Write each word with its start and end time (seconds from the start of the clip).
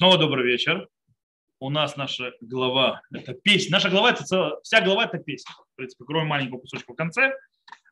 Снова 0.00 0.16
добрый 0.16 0.46
вечер. 0.46 0.88
У 1.58 1.68
нас 1.68 1.94
наша 1.98 2.32
глава– 2.40 3.02
это 3.12 3.34
песня. 3.34 3.72
Наша 3.72 3.90
глава– 3.90 4.10
это 4.12 4.24
целая, 4.24 4.58
вся 4.62 4.80
глава– 4.80 5.04
это 5.12 5.18
песня. 5.18 5.52
В 5.74 5.76
принципе, 5.76 6.04
кроме 6.06 6.26
маленького 6.26 6.60
кусочка 6.60 6.94
в 6.94 6.96
конце. 6.96 7.34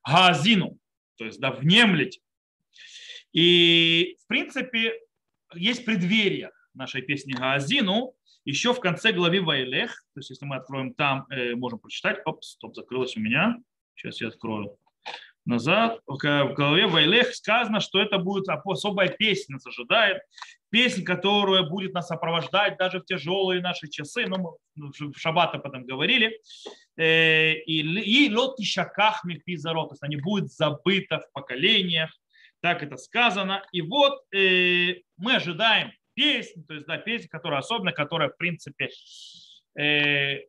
Газину, 0.03 0.79
то 1.19 1.27
есть 1.27 1.39
да, 1.39 1.51
внемлить. 1.51 2.23
И, 3.35 4.17
в 4.25 4.27
принципе, 4.27 4.99
есть 5.53 5.85
преддверие 5.85 6.51
нашей 6.73 7.03
песни 7.03 7.35
Газину 7.35 8.15
еще 8.47 8.73
в 8.73 8.81
конце 8.81 9.13
главы 9.13 9.43
Вайлех. 9.43 10.03
То 10.15 10.21
есть, 10.21 10.31
если 10.31 10.47
мы 10.47 10.57
откроем 10.57 10.95
там, 10.95 11.27
э, 11.29 11.55
можем 11.57 11.79
прочитать. 11.79 12.23
Оп, 12.25 12.43
стоп, 12.43 12.75
закрылось 12.75 13.19
у 13.19 13.21
меня. 13.21 13.59
Сейчас 13.97 14.23
я 14.23 14.29
открою 14.29 14.79
назад, 15.49 16.01
в 16.07 16.17
главе 16.17 16.87
Вайлех 16.87 17.35
сказано, 17.35 17.81
что 17.81 18.01
это 18.01 18.19
будет 18.19 18.45
особая 18.49 19.09
песня 19.09 19.55
нас 19.55 19.67
ожидает. 19.67 20.23
Песня, 20.71 21.05
которая 21.05 21.63
будет 21.63 21.95
нас 21.95 22.09
сопровождать 22.09 22.77
даже 22.77 23.01
в 23.01 23.07
тяжелые 23.07 23.63
наши 23.63 23.89
часы. 23.89 24.27
Ну, 24.27 24.59
мы 24.77 24.91
в 24.93 25.19
шаббат 25.19 25.55
об 25.55 25.67
этом 25.67 25.85
говорили. 25.87 26.39
Э, 26.97 27.55
и 27.55 28.31
лот 28.33 28.61
и 28.61 28.65
шаках 28.65 29.25
микпизарот. 29.25 29.89
То 29.89 29.93
есть 29.95 30.03
они 30.03 30.17
будут 30.17 30.53
забыты 30.53 31.17
в 31.17 31.33
поколениях. 31.33 32.11
Так 32.61 32.83
это 32.83 32.97
сказано. 32.97 33.65
И 33.73 33.81
вот 33.81 34.23
э, 34.35 34.97
мы 35.17 35.37
ожидаем 35.37 35.93
песнь, 36.15 36.67
то 36.67 36.75
есть 36.75 36.87
да, 36.87 36.99
песня, 36.99 37.29
которая 37.29 37.61
особенно, 37.61 37.93
которая 37.93 38.29
в 38.29 38.37
принципе 38.37 38.91
э, 39.81 40.41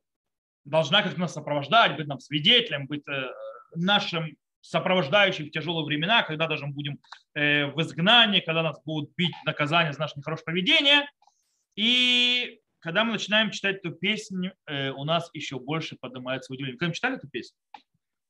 должна 0.65 1.01
как-то 1.01 1.19
нас 1.19 1.33
сопровождать, 1.33 1.95
быть 1.95 2.07
нам 2.07 2.19
свидетелем, 2.19 2.87
быть 2.87 3.03
нашим 3.75 4.35
сопровождающих 4.61 5.47
в 5.47 5.51
тяжелые 5.51 5.85
времена, 5.85 6.23
когда 6.23 6.47
даже 6.47 6.65
мы 6.65 6.73
будем 6.73 6.99
э, 7.33 7.67
в 7.67 7.81
изгнании, 7.81 8.41
когда 8.41 8.63
нас 8.63 8.81
будут 8.83 9.11
бить 9.15 9.35
наказание 9.45 9.93
за 9.93 9.99
наше 9.99 10.15
нехорошее 10.17 10.45
поведение. 10.45 11.09
И 11.75 12.59
когда 12.79 13.03
мы 13.03 13.13
начинаем 13.13 13.51
читать 13.51 13.77
эту 13.77 13.91
песню, 13.91 14.53
э, 14.65 14.91
у 14.91 15.03
нас 15.05 15.29
еще 15.33 15.59
больше 15.59 15.97
поднимается 15.99 16.53
удивление. 16.53 16.77
Когда 16.77 16.89
мы 16.89 16.95
читали 16.95 17.17
эту 17.17 17.29
песню, 17.29 17.57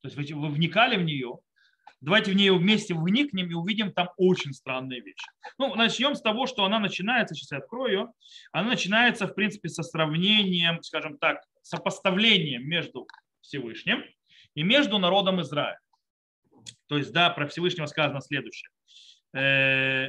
то 0.02 0.08
есть 0.08 0.16
вы, 0.16 0.40
вы 0.40 0.48
вникали 0.48 0.96
в 0.96 1.02
нее, 1.02 1.38
давайте 2.00 2.30
в 2.30 2.34
нее 2.34 2.56
вместе 2.56 2.94
вникнем 2.94 3.50
и 3.50 3.54
увидим 3.54 3.92
там 3.92 4.10
очень 4.16 4.52
странные 4.52 5.00
вещи. 5.00 5.26
Ну, 5.58 5.74
начнем 5.74 6.14
с 6.14 6.22
того, 6.22 6.46
что 6.46 6.64
она 6.64 6.78
начинается, 6.78 7.34
сейчас 7.34 7.52
я 7.52 7.58
открою 7.58 8.12
она 8.52 8.68
начинается, 8.68 9.26
в 9.26 9.34
принципе, 9.34 9.68
со 9.68 9.82
сравнением, 9.82 10.82
скажем 10.82 11.18
так, 11.18 11.42
сопоставлением 11.62 12.66
между 12.66 13.06
Всевышним 13.40 14.02
и 14.54 14.62
между 14.62 14.98
народом 14.98 15.40
Израиля. 15.42 15.78
То 16.86 16.98
есть, 16.98 17.12
да, 17.12 17.30
про 17.30 17.46
Всевышнего 17.46 17.86
сказано 17.86 18.20
следующее. 18.20 18.70
Э, 19.32 20.08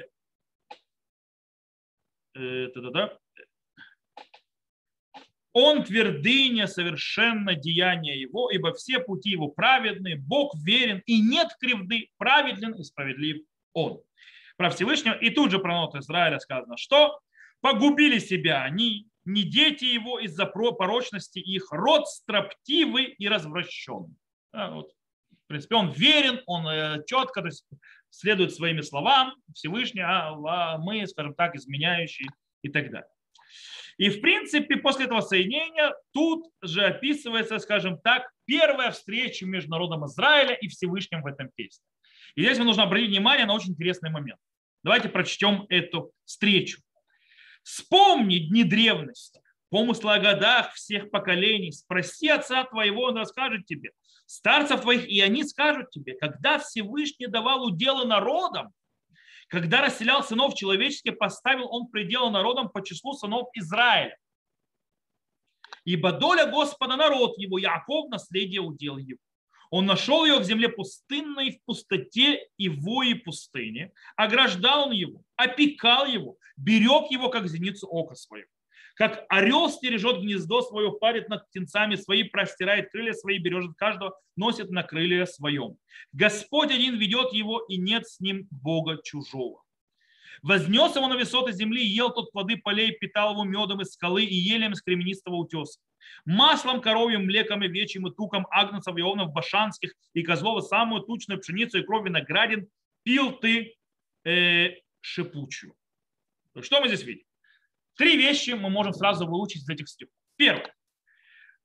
э, 2.35 2.67
да 2.75 3.17
Он 5.53 5.83
твердыня 5.83 6.67
совершенно 6.67 7.55
деяния 7.55 8.19
его, 8.19 8.49
ибо 8.49 8.73
все 8.73 8.99
пути 8.99 9.31
его 9.31 9.49
праведны, 9.49 10.15
Бог 10.17 10.55
верен, 10.55 11.03
и 11.05 11.21
нет 11.21 11.49
кривды, 11.59 12.09
праведен 12.17 12.73
и 12.73 12.83
справедлив 12.83 13.43
он. 13.73 14.01
Про 14.57 14.69
Всевышнего. 14.69 15.13
И 15.13 15.29
тут 15.29 15.51
же 15.51 15.59
про 15.59 15.73
народ 15.73 15.95
Израиля 15.95 16.39
сказано, 16.39 16.77
что 16.77 17.19
погубили 17.61 18.19
себя 18.19 18.63
они, 18.63 19.07
не 19.25 19.43
дети 19.43 19.85
его 19.85 20.19
из-за 20.19 20.45
порочности 20.45 21.39
их, 21.39 21.71
род 21.71 22.07
строптивый 22.07 23.05
и 23.05 23.27
развращенный. 23.27 24.15
А, 24.51 24.71
вот 24.71 24.91
принципе, 25.51 25.75
он 25.75 25.91
верен, 25.91 26.41
он 26.45 26.67
э, 26.67 27.03
четко 27.05 27.41
то 27.41 27.47
есть, 27.47 27.65
следует 28.09 28.53
своими 28.53 28.81
словам 28.81 29.35
Всевышний, 29.53 30.01
а, 30.01 30.33
а 30.33 30.77
мы, 30.77 31.05
скажем 31.07 31.33
так, 31.33 31.55
изменяющие 31.55 32.29
и 32.61 32.69
так 32.69 32.91
далее. 32.91 33.09
И, 33.97 34.09
в 34.09 34.21
принципе, 34.21 34.77
после 34.77 35.05
этого 35.05 35.21
соединения 35.21 35.93
тут 36.11 36.47
же 36.61 36.83
описывается, 36.83 37.59
скажем 37.59 37.99
так, 37.99 38.29
первая 38.45 38.91
встреча 38.91 39.45
между 39.45 39.71
народом 39.71 40.05
Израиля 40.05 40.55
и 40.55 40.67
Всевышним 40.67 41.21
в 41.21 41.27
этом 41.27 41.49
песне. 41.55 41.85
И 42.35 42.41
здесь 42.41 42.57
нужно 42.57 42.83
обратить 42.83 43.09
внимание 43.09 43.45
на 43.45 43.53
очень 43.53 43.71
интересный 43.71 44.09
момент. 44.09 44.39
Давайте 44.83 45.09
прочтем 45.09 45.65
эту 45.69 46.11
встречу. 46.25 46.79
Вспомни 47.63 48.39
дни 48.39 48.63
древности, 48.63 49.41
помыслы 49.71 50.13
о 50.13 50.19
годах 50.19 50.73
всех 50.73 51.09
поколений, 51.09 51.71
спроси 51.71 52.27
отца 52.27 52.65
твоего, 52.65 53.05
он 53.05 53.17
расскажет 53.17 53.65
тебе 53.65 53.91
старцев 54.25 54.81
твоих, 54.81 55.07
и 55.07 55.19
они 55.21 55.43
скажут 55.43 55.89
тебе, 55.89 56.13
когда 56.13 56.59
Всевышний 56.59 57.27
давал 57.27 57.65
уделы 57.65 58.05
народам, 58.05 58.71
когда 59.47 59.81
расселял 59.81 60.23
сынов 60.23 60.55
человеческих, 60.55 61.17
поставил 61.17 61.67
он 61.73 61.87
пределы 61.87 62.31
народам 62.31 62.69
по 62.69 62.83
числу 62.83 63.13
сынов 63.13 63.49
Израиля. 63.53 64.17
Ибо 65.83 66.11
доля 66.11 66.45
Господа 66.45 66.95
народ 66.95 67.37
его, 67.37 67.57
Яков 67.57 68.09
наследие 68.09 68.61
удел 68.61 68.97
его. 68.97 69.19
Он 69.69 69.85
нашел 69.85 70.25
его 70.25 70.39
в 70.39 70.43
земле 70.43 70.69
пустынной, 70.69 71.51
в 71.51 71.63
пустоте 71.63 72.47
и 72.57 72.69
вои 72.69 73.13
пустыни, 73.13 73.91
ограждал 74.17 74.87
он 74.87 74.91
его, 74.91 75.21
опекал 75.37 76.05
его, 76.05 76.37
берег 76.57 77.09
его, 77.09 77.29
как 77.29 77.47
зеницу 77.47 77.87
ока 77.87 78.15
своего. 78.15 78.49
Как 79.01 79.25
орел 79.29 79.67
стережет 79.71 80.21
гнездо 80.21 80.61
свое, 80.61 80.91
парит 80.91 81.27
над 81.27 81.47
птенцами 81.47 81.95
свои, 81.95 82.21
простирает 82.21 82.91
крылья 82.91 83.13
свои, 83.13 83.39
бережет 83.39 83.75
каждого, 83.75 84.15
носит 84.35 84.69
на 84.69 84.83
крылья 84.83 85.25
своем. 85.25 85.77
Господь 86.13 86.69
один 86.69 86.99
ведет 86.99 87.33
его, 87.33 87.65
и 87.67 87.77
нет 87.77 88.05
с 88.05 88.19
ним 88.19 88.47
Бога 88.51 88.99
чужого. 89.03 89.63
Вознес 90.43 90.95
его 90.95 91.07
на 91.07 91.17
высоты 91.17 91.51
земли, 91.51 91.83
ел 91.83 92.13
тот 92.13 92.31
плоды 92.31 92.57
полей, 92.57 92.91
питал 92.91 93.31
его 93.31 93.43
медом 93.43 93.81
из 93.81 93.93
скалы 93.93 94.23
и 94.23 94.35
елем 94.35 94.73
из 94.73 94.83
кременистого 94.83 95.33
утеса. 95.33 95.79
Маслом 96.25 96.79
коровьим, 96.79 97.25
млеком 97.25 97.63
и 97.63 97.67
вечьим 97.67 98.05
и 98.05 98.13
туком 98.13 98.45
агнцев 98.51 98.95
и 98.95 99.01
овнов 99.01 99.33
башанских 99.33 99.95
и 100.13 100.21
козлов, 100.21 100.67
самую 100.67 101.01
тучную 101.01 101.41
пшеницу 101.41 101.79
и 101.79 101.83
кровь 101.83 102.05
виноградин 102.05 102.69
пил 103.01 103.31
ты 103.31 103.73
э, 104.25 104.75
шипучую. 104.99 105.73
Что 106.61 106.81
мы 106.81 106.87
здесь 106.87 107.01
видим? 107.01 107.25
Три 108.01 108.17
вещи 108.17 108.49
мы 108.49 108.71
можем 108.71 108.93
сразу 108.93 109.27
выучить 109.27 109.61
из 109.61 109.69
этих 109.69 109.87
стихов. 109.87 110.15
Первое. 110.35 110.73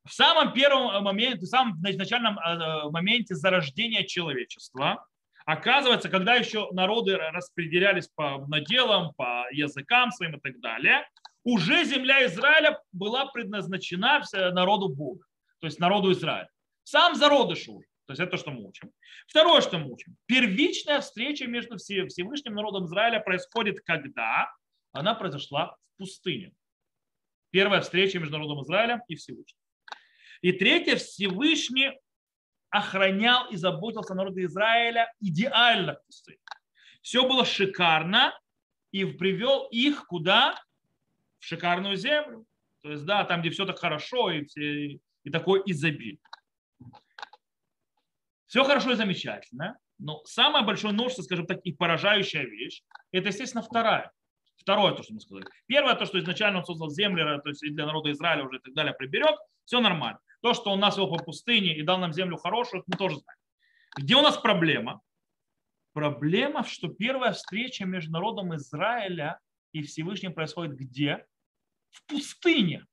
В 0.05 0.13
самом 0.13 0.53
первом 0.53 1.03
моменте, 1.03 1.47
в 1.47 1.49
самом 1.49 1.81
начальном 1.81 2.39
э, 2.39 2.91
моменте 2.91 3.35
зарождения 3.35 4.03
человечества, 4.03 5.07
оказывается, 5.47 6.11
когда 6.11 6.35
еще 6.35 6.69
народы 6.73 7.17
распределялись 7.17 8.09
по 8.09 8.47
наделам, 8.49 9.15
по 9.15 9.47
языкам 9.51 10.11
своим 10.11 10.37
и 10.37 10.41
так 10.41 10.61
далее, 10.61 11.09
уже 11.43 11.85
земля 11.85 12.27
Израиля 12.27 12.83
была 12.93 13.25
предназначена 13.33 14.23
народу 14.53 14.91
Бога, 14.91 15.25
то 15.61 15.69
есть 15.69 15.81
народу 15.81 16.13
Израиля. 16.13 16.51
Сам 16.83 17.15
зародыш 17.15 17.67
уже. 17.67 17.87
То 18.05 18.13
есть 18.13 18.21
это 18.21 18.33
то, 18.33 18.37
что 18.37 18.51
мы 18.51 18.69
учим. 18.69 18.93
Второе, 19.27 19.63
что 19.63 19.79
мы 19.79 19.91
учим. 19.91 20.15
Первичная 20.27 21.01
встреча 21.01 21.47
между 21.47 21.79
Всевышним 21.79 22.55
народом 22.55 22.85
Израиля 22.85 23.21
происходит 23.21 23.81
когда? 23.81 24.53
Она 24.93 25.15
произошла 25.15 25.77
пустыню. 25.97 26.55
Первая 27.51 27.81
встреча 27.81 28.19
между 28.19 28.37
народом 28.37 28.63
Израиля 28.63 29.03
и 29.09 29.17
Всевышним. 29.17 29.59
И 30.43 30.53
третье, 30.53 30.97
Всевышний 30.97 31.93
охранял 32.71 33.51
и 33.51 33.57
заботился 33.57 34.13
о 34.13 34.17
народе 34.17 34.45
Израиля 34.45 35.13
идеально 35.21 35.95
в 35.95 36.07
пустыне. 36.07 36.39
Все 37.03 37.27
было 37.27 37.45
шикарно 37.45 38.39
и 38.91 39.05
привел 39.05 39.69
их 39.71 40.07
куда? 40.07 40.61
В 41.39 41.45
шикарную 41.45 41.97
землю. 41.97 42.45
То 42.83 42.91
есть, 42.91 43.05
да, 43.05 43.25
там, 43.25 43.41
где 43.41 43.51
все 43.51 43.65
так 43.65 43.79
хорошо 43.79 44.31
и, 44.31 44.45
и, 44.57 45.01
и 45.25 45.31
такое 45.31 45.63
изобилие. 45.67 46.21
Все 48.47 48.65
хорошо 48.65 48.93
и 48.93 48.95
замечательно, 48.95 49.79
но 49.99 50.23
самое 50.25 50.65
большое 50.65 50.95
множество, 50.95 51.23
скажем 51.23 51.47
так, 51.47 51.61
и 51.65 51.73
поражающая 51.73 52.45
вещь, 52.45 52.83
это, 53.11 53.29
естественно, 53.29 53.63
вторая. 53.63 54.13
Второе, 54.67 54.95
то, 54.95 55.05
что 55.05 55.15
мы 55.15 55.21
сказали. 55.21 55.47
Первое, 55.67 55.95
то, 55.95 56.07
что 56.07 56.19
изначально 56.19 56.59
он 56.59 56.65
создал 56.65 56.91
землю, 56.91 57.41
то 57.41 57.51
есть 57.51 57.61
для 57.61 57.87
народа 57.87 58.11
Израиля 58.11 58.47
уже 58.47 58.57
и 58.57 58.61
так 58.61 58.75
далее 58.75 58.93
приберег, 58.95 59.39
все 59.65 59.81
нормально. 59.81 60.19
То, 60.43 60.55
что 60.55 60.73
он 60.73 60.81
нас 60.81 60.97
вел 60.97 61.09
по 61.09 61.23
пустыне 61.23 61.77
и 61.77 61.83
дал 61.83 61.99
нам 61.99 62.13
землю 62.13 62.37
хорошую, 62.37 62.83
мы 62.89 62.97
тоже 62.97 63.19
знаем. 63.19 63.39
Где 63.97 64.17
у 64.17 64.23
нас 64.23 64.37
проблема? 64.37 65.03
Проблема, 65.93 66.65
что 66.65 66.89
первая 66.89 67.31
встреча 67.31 67.85
между 67.85 68.11
народом 68.11 68.57
Израиля 68.57 69.39
и 69.71 69.85
Всевышним 69.85 70.35
происходит 70.35 70.75
где? 70.77 71.25
В 71.93 72.05
пустыне. 72.07 72.85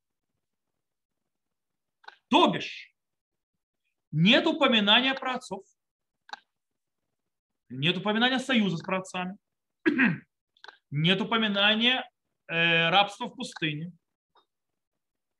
То 2.28 2.52
бишь, 2.52 2.94
нет 4.12 4.46
упоминания 4.46 5.16
про 5.16 5.38
отцов, 5.38 5.66
нет 7.69 7.98
упоминания 7.98 8.38
союза 8.38 8.78
с 8.78 8.84
праотцами, 8.84 9.40
нет 10.94 11.22
упоминания 11.22 12.07
э, 12.48 12.90
рабства 12.90 13.25
в 13.25 13.36
пустыне. 13.36 13.92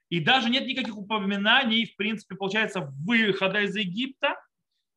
И 0.10 0.20
даже 0.20 0.50
нет 0.50 0.66
никаких 0.66 0.98
упоминаний, 0.98 1.86
в 1.86 1.96
принципе, 1.96 2.36
получается, 2.36 2.82
выхода 3.06 3.62
из 3.62 3.76
Египта 3.76 4.36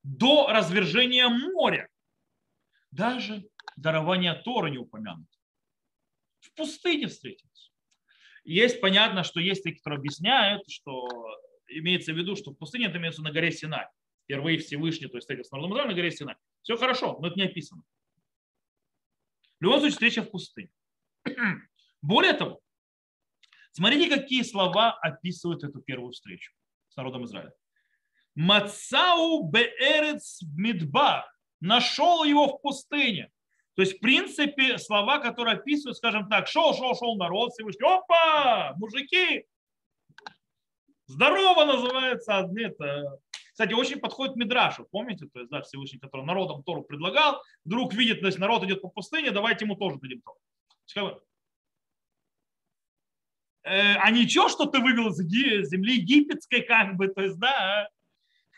до 0.02 0.48
развержения 0.48 1.28
моря. 1.28 1.88
Даже 2.90 3.48
дарование 3.76 4.34
Тора 4.34 4.68
не 4.68 4.78
упомянуто. 4.78 5.30
В 6.40 6.54
пустыне 6.54 7.08
встретились. 7.08 7.72
есть 8.44 8.80
понятно, 8.80 9.24
что 9.24 9.40
есть 9.40 9.62
такие, 9.62 9.78
которые 9.78 9.98
объясняют, 9.98 10.62
что 10.68 11.06
имеется 11.68 12.12
в 12.12 12.16
виду, 12.16 12.36
что 12.36 12.52
в 12.52 12.54
пустыне 12.54 12.86
это 12.86 12.98
имеется 12.98 13.22
на 13.22 13.32
горе 13.32 13.52
Синай. 13.52 13.86
Впервые 14.24 14.58
Всевышний, 14.58 15.08
то 15.08 15.16
есть 15.16 15.24
встретился 15.24 15.50
с 15.50 15.52
народом 15.52 15.72
Израиля 15.72 15.90
на 15.90 15.94
горе 15.94 16.10
Синай. 16.10 16.36
Все 16.62 16.76
хорошо, 16.76 17.18
но 17.20 17.28
это 17.28 17.36
не 17.36 17.44
описано. 17.46 17.82
В 19.58 19.64
любом 19.64 19.80
случае, 19.80 19.92
встреча 19.92 20.22
в 20.22 20.30
пустыне. 20.30 20.70
Более 22.02 22.34
того, 22.34 22.60
смотрите, 23.72 24.14
какие 24.14 24.42
слова 24.42 24.92
описывают 25.00 25.64
эту 25.64 25.80
первую 25.80 26.12
встречу 26.12 26.52
с 26.88 26.96
народом 26.96 27.24
Израиля. 27.24 27.52
Мацау 28.34 29.48
беэрец 29.50 30.42
мидбар. 30.54 31.24
Нашел 31.60 32.24
его 32.24 32.48
в 32.48 32.60
пустыне. 32.60 33.30
То 33.74 33.82
есть, 33.82 33.96
в 33.96 34.00
принципе, 34.00 34.78
слова, 34.78 35.18
которые 35.18 35.56
описывают, 35.56 35.96
скажем 35.96 36.28
так, 36.28 36.46
шел, 36.48 36.74
шел, 36.74 36.94
шел 36.94 37.16
народ 37.16 37.52
Всевышний. 37.52 37.86
Опа, 37.86 38.74
мужики, 38.76 39.46
здорово 41.06 41.64
называется. 41.64 42.50
Это, 42.56 43.18
кстати, 43.56 43.72
очень 43.72 44.00
подходит 44.00 44.36
Мидрашу, 44.36 44.86
помните, 44.90 45.28
то 45.32 45.38
есть, 45.38 45.50
да, 45.50 45.62
Всевышний, 45.62 45.98
который 45.98 46.26
народом 46.26 46.62
Тору 46.62 46.82
предлагал, 46.82 47.42
вдруг 47.64 47.94
видит, 47.94 48.20
то 48.20 48.26
есть 48.26 48.38
народ 48.38 48.62
идет 48.64 48.82
по 48.82 48.90
пустыне, 48.90 49.30
давайте 49.30 49.64
ему 49.64 49.76
тоже 49.76 49.96
дадим 49.98 50.20
Тору. 50.20 51.22
Э, 53.62 53.94
а 53.94 54.10
ничего, 54.10 54.50
что 54.50 54.66
ты 54.66 54.78
вывел 54.78 55.08
из 55.08 55.16
земли 55.70 55.94
египетской, 55.94 56.60
как 56.60 56.96
бы, 56.96 57.08
то 57.08 57.22
есть, 57.22 57.38
да, 57.38 57.88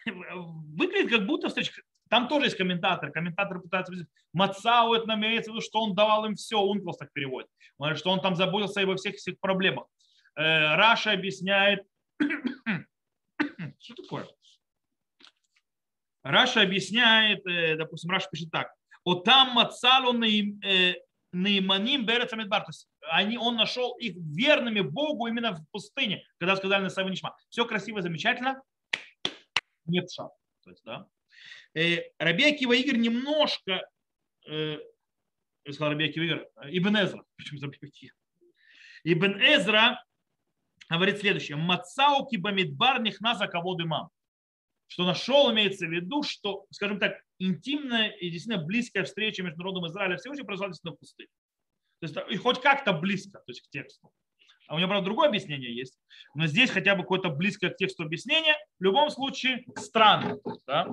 выглядит 0.04 1.10
как 1.10 1.26
будто 1.26 1.46
встреча. 1.46 1.80
Там 2.10 2.26
тоже 2.26 2.46
есть 2.46 2.56
комментатор. 2.56 3.12
Комментатор 3.12 3.60
пытается 3.60 3.92
объяснить, 3.92 4.10
Мацау 4.32 4.94
это 4.94 5.06
намеряется 5.06 5.52
в 5.52 5.60
что 5.60 5.80
он 5.80 5.94
давал 5.94 6.24
им 6.24 6.34
все. 6.34 6.58
Унклос 6.58 6.96
так 6.96 7.12
переводит. 7.12 7.48
Что 7.94 8.10
он 8.10 8.20
там 8.20 8.34
заботился 8.34 8.80
обо 8.80 8.96
всех 8.96 9.14
всех 9.14 9.38
проблемах. 9.38 9.86
Э, 10.34 10.74
Раша 10.74 11.12
объясняет. 11.12 11.86
Что 13.78 13.94
такое? 14.02 14.26
Раша 16.28 16.60
объясняет, 16.60 17.46
э, 17.46 17.76
допустим, 17.76 18.10
Раша 18.10 18.28
пишет 18.30 18.50
так. 18.50 18.70
о 19.02 19.14
там 19.14 19.54
Мацалу 19.54 20.12
Наиманим 20.12 22.04
Берецамидбар. 22.04 22.64
То 22.64 22.68
есть 22.68 22.86
они, 23.10 23.38
он 23.38 23.56
нашел 23.56 23.96
их 23.96 24.14
верными 24.14 24.80
Богу 24.80 25.26
именно 25.26 25.52
в 25.52 25.66
пустыне, 25.70 26.22
когда 26.38 26.54
сказали 26.56 26.82
на 26.82 26.90
Саванишма. 26.90 27.34
Все 27.48 27.64
красиво, 27.64 28.02
замечательно, 28.02 28.62
нет 29.86 30.10
шаг. 30.12 30.30
То 30.64 30.70
есть, 30.70 30.84
да. 30.84 31.06
Э, 31.74 32.02
Раби 32.18 32.44
Акива 32.44 32.74
Игорь 32.74 32.98
немножко, 32.98 33.88
э, 34.46 34.78
сказал 35.64 35.92
Раби 35.92 36.10
Акива 36.10 36.24
Игорь, 36.24 36.46
Ибн 36.64 36.96
Эзра, 36.96 37.24
почему 37.36 37.58
Раби 37.62 37.78
Акива? 37.82 38.12
Ибн 39.04 39.40
Эзра 39.40 40.04
говорит 40.90 41.20
следующее. 41.20 41.56
Мацау 41.56 42.26
кибамидбар 42.26 43.00
нихназа 43.00 43.46
кого 43.46 43.76
дымам. 43.76 44.10
Что 44.88 45.04
нашел, 45.04 45.52
имеется 45.52 45.86
в 45.86 45.90
виду, 45.90 46.22
что, 46.22 46.66
скажем 46.70 46.98
так, 46.98 47.22
интимная 47.38 48.08
и 48.08 48.30
действительно 48.30 48.64
близкая 48.64 49.04
встреча 49.04 49.42
между 49.42 49.58
народом 49.58 49.86
Израиля 49.86 50.14
и 50.14 50.18
Всевышним 50.18 50.46
произошла 50.46 50.68
действительно 50.68 50.96
в 50.96 50.98
пустыне. 50.98 51.28
То 52.00 52.06
есть 52.06 52.16
и 52.30 52.36
хоть 52.36 52.60
как-то 52.60 52.92
близко, 52.92 53.38
то 53.38 53.44
есть 53.48 53.60
к 53.62 53.70
тексту. 53.70 54.10
А 54.66 54.74
у 54.74 54.76
меня, 54.76 54.86
правда, 54.86 55.04
другое 55.04 55.28
объяснение 55.28 55.74
есть. 55.74 55.98
Но 56.34 56.46
здесь 56.46 56.70
хотя 56.70 56.94
бы 56.94 57.02
какое-то 57.02 57.30
близкое 57.30 57.70
к 57.70 57.76
тексту 57.76 58.02
объяснение. 58.02 58.54
В 58.78 58.84
любом 58.84 59.10
случае, 59.10 59.64
странно. 59.76 60.38
Да? 60.66 60.92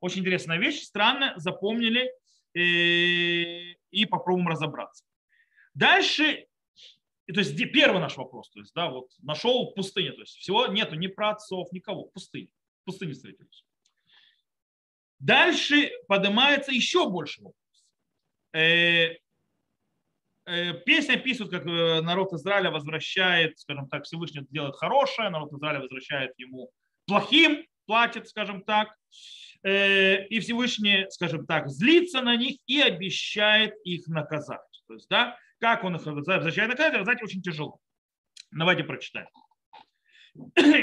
Очень 0.00 0.20
интересная 0.20 0.58
вещь. 0.58 0.82
Странно, 0.82 1.34
запомнили 1.36 2.12
и, 2.54 3.76
и 3.90 4.06
попробуем 4.06 4.48
разобраться. 4.48 5.04
Дальше, 5.74 6.46
то 7.26 7.40
есть 7.40 7.56
первый 7.72 8.00
наш 8.00 8.16
вопрос, 8.16 8.50
то 8.50 8.60
есть, 8.60 8.72
да, 8.74 8.88
вот 8.88 9.10
нашел 9.20 9.70
в 9.70 9.74
пустыне, 9.74 10.12
то 10.12 10.20
есть 10.20 10.36
всего 10.36 10.66
нету 10.66 10.96
ни 10.96 11.06
праотцов, 11.06 11.70
никого, 11.72 12.08
в 12.08 12.12
пустыне, 12.88 13.12
встретились. 13.12 13.64
Дальше 15.18 15.90
поднимается 16.06 16.72
еще 16.72 17.08
больше 17.08 17.42
вопрос. 17.42 17.56
Э, 18.52 19.16
Э, 20.48 20.72
песня 20.72 21.16
описывает, 21.16 21.52
как 21.52 21.66
э, 21.66 22.00
народ 22.00 22.32
Израиля 22.32 22.70
возвращает, 22.70 23.58
скажем 23.58 23.86
так, 23.86 24.04
Всевышний 24.04 24.46
делает 24.48 24.76
хорошее, 24.76 25.28
народ 25.28 25.52
Израиля 25.52 25.80
возвращает 25.80 26.32
ему 26.38 26.70
плохим, 27.06 27.66
платит, 27.86 28.28
скажем 28.28 28.62
так. 28.62 28.88
И 29.64 30.38
Всевышний, 30.40 31.06
скажем 31.10 31.44
так, 31.44 31.68
злится 31.68 32.22
на 32.22 32.36
них 32.36 32.58
и 32.66 32.80
обещает 32.80 33.74
их 33.82 34.06
наказать. 34.06 34.60
То 34.86 34.94
есть, 34.94 35.08
да, 35.08 35.36
как 35.58 35.82
он 35.82 35.96
их 35.96 36.06
возвращает 36.06 36.70
наказать, 36.70 36.92
наказать 36.92 37.22
очень 37.24 37.42
тяжело. 37.42 37.80
Давайте 38.52 38.84
прочитаем. 38.84 39.26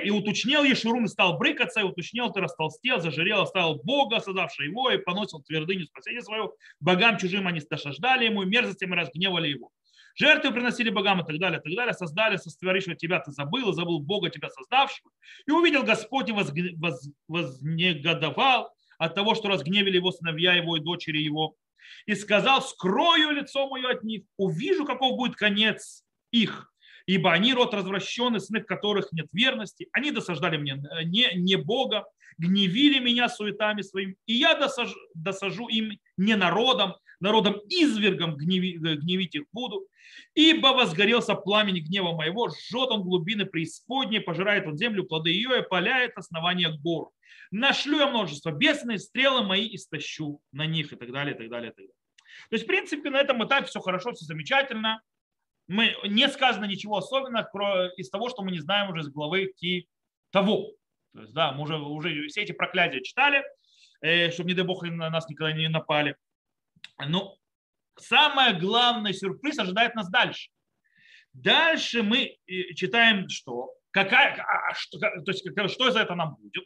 И 0.03 0.09
уточнил 0.09 0.63
Ешурун 0.63 1.05
и 1.05 1.07
стал 1.07 1.37
брыкаться, 1.37 1.79
и 1.81 1.83
уточнил, 1.83 2.31
ты 2.31 2.41
растолстел, 2.41 2.99
зажирел, 2.99 3.41
оставил 3.41 3.75
Бога, 3.75 4.19
создавший 4.19 4.67
его, 4.67 4.91
и 4.91 4.97
поносил 4.97 5.41
твердыню 5.41 5.85
спасения 5.85 6.21
свою. 6.21 6.53
Богам 6.79 7.17
чужим 7.17 7.47
они 7.47 7.59
стошаждали 7.59 8.25
ему, 8.25 8.43
и 8.43 8.45
мерзостям 8.45 8.93
и 8.93 8.97
разгневали 8.97 9.49
его. 9.49 9.71
Жертвы 10.17 10.51
приносили 10.51 10.89
богам 10.89 11.21
и 11.21 11.25
так 11.25 11.37
далее, 11.39 11.59
и 11.59 11.63
так 11.63 11.75
далее. 11.75 11.93
Создали, 11.93 12.37
сотворившего 12.37 12.95
тебя 12.95 13.19
ты 13.19 13.31
забыл, 13.31 13.73
забыл 13.73 13.99
Бога 13.99 14.29
тебя 14.29 14.49
создавшего. 14.49 15.11
И 15.45 15.51
увидел 15.51 15.83
Господь 15.83 16.29
и 16.29 16.33
вознегодовал 17.27 18.69
от 18.97 19.13
того, 19.13 19.35
что 19.35 19.49
разгневили 19.49 19.97
его 19.97 20.11
сыновья 20.11 20.53
его 20.53 20.77
и 20.77 20.79
дочери 20.79 21.17
его. 21.17 21.55
И 22.05 22.15
сказал, 22.15 22.61
скрою 22.61 23.31
лицо 23.31 23.67
мое 23.67 23.89
от 23.91 24.03
них, 24.03 24.23
увижу, 24.37 24.85
каков 24.85 25.17
будет 25.17 25.35
конец 25.35 26.03
их 26.31 26.71
ибо 27.05 27.31
они 27.31 27.53
род 27.53 27.73
развращенный, 27.73 28.39
сны 28.39 28.61
которых 28.61 29.11
нет 29.11 29.27
верности, 29.31 29.87
они 29.91 30.11
досаждали 30.11 30.57
мне 30.57 30.73
э, 30.73 31.03
не, 31.03 31.29
не 31.35 31.55
Бога, 31.55 32.05
гневили 32.37 32.99
меня 32.99 33.29
суетами 33.29 33.81
своим, 33.81 34.15
и 34.25 34.33
я 34.33 34.55
досажу, 34.55 34.95
досажу 35.13 35.67
им 35.67 35.97
не 36.17 36.35
народом, 36.35 36.95
народом 37.19 37.61
извергом 37.69 38.35
гневи, 38.35 38.75
э, 38.75 38.95
гневить 38.95 39.35
их 39.35 39.43
буду, 39.51 39.87
ибо 40.33 40.67
возгорелся 40.67 41.35
пламень 41.35 41.83
гнева 41.83 42.13
моего, 42.13 42.49
жжет 42.49 42.89
он 42.89 43.03
глубины 43.03 43.45
преисподней, 43.45 44.21
пожирает 44.21 44.67
он 44.67 44.77
землю, 44.77 45.03
плоды 45.03 45.29
ее 45.29 45.59
и 45.59 45.67
паляет 45.67 46.13
основания 46.17 46.69
гор. 46.69 47.11
Нашлю 47.51 47.99
я 47.99 48.07
множество 48.07 48.51
бесные 48.51 48.97
стрелы 48.97 49.43
мои 49.43 49.75
истощу 49.75 50.41
на 50.51 50.65
них 50.65 50.91
и 50.91 50.95
так 50.95 51.11
далее, 51.11 51.35
и 51.35 51.37
так 51.37 51.49
далее, 51.49 51.71
и 51.71 51.73
так 51.73 51.85
далее. 51.85 51.93
То 52.49 52.55
есть, 52.55 52.65
в 52.65 52.67
принципе, 52.67 53.09
на 53.09 53.17
этом 53.17 53.45
этапе 53.45 53.67
все 53.67 53.79
хорошо, 53.79 54.11
все 54.13 54.25
замечательно 54.25 55.01
мы, 55.67 55.95
не 56.03 56.27
сказано 56.29 56.65
ничего 56.65 56.97
особенного 56.97 57.89
из 57.97 58.09
того, 58.09 58.29
что 58.29 58.43
мы 58.43 58.51
не 58.51 58.59
знаем 58.59 58.91
уже 58.91 59.01
из 59.01 59.09
главы 59.09 59.51
Ки 59.57 59.87
того. 60.31 60.71
То 61.13 61.21
есть, 61.21 61.33
да, 61.33 61.53
мы 61.53 61.63
уже, 61.63 61.77
уже 61.77 62.27
все 62.27 62.41
эти 62.41 62.51
проклятия 62.51 63.01
читали, 63.01 63.43
э, 64.01 64.31
чтобы, 64.31 64.49
не 64.49 64.55
дай 64.55 64.65
бог, 64.65 64.83
на 64.83 65.09
нас 65.09 65.27
никогда 65.29 65.53
не 65.53 65.69
напали. 65.69 66.15
Но 66.99 67.37
самый 67.97 68.59
главный 68.59 69.13
сюрприз 69.13 69.57
ожидает 69.59 69.95
нас 69.95 70.09
дальше. 70.09 70.49
Дальше 71.33 72.03
мы 72.03 72.37
э, 72.47 72.73
читаем, 72.75 73.29
что, 73.29 73.73
какая, 73.91 74.35
а, 74.35 74.73
что, 74.75 74.99
то 74.99 75.31
есть, 75.31 75.45
что 75.73 75.91
за 75.91 76.01
это 76.01 76.15
нам 76.15 76.35
будет. 76.35 76.65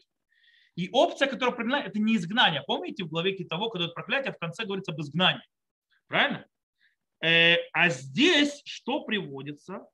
И 0.76 0.90
опция, 0.92 1.28
которая 1.28 1.54
определяет, 1.54 1.88
это 1.88 2.00
не 2.00 2.16
изгнание. 2.16 2.64
Помните 2.66 3.04
в 3.04 3.10
главе 3.10 3.36
того, 3.46 3.70
когда 3.70 3.86
это 3.86 3.94
проклятие, 3.94 4.34
в 4.34 4.38
конце 4.38 4.66
говорится 4.66 4.92
об 4.92 5.02
изгнании. 5.02 5.44
Правильно? 6.08 6.46
Э, 7.22 7.58
а 7.74 7.90
здесь 7.90 8.62
что 8.66 9.04
приводится? 9.04 9.86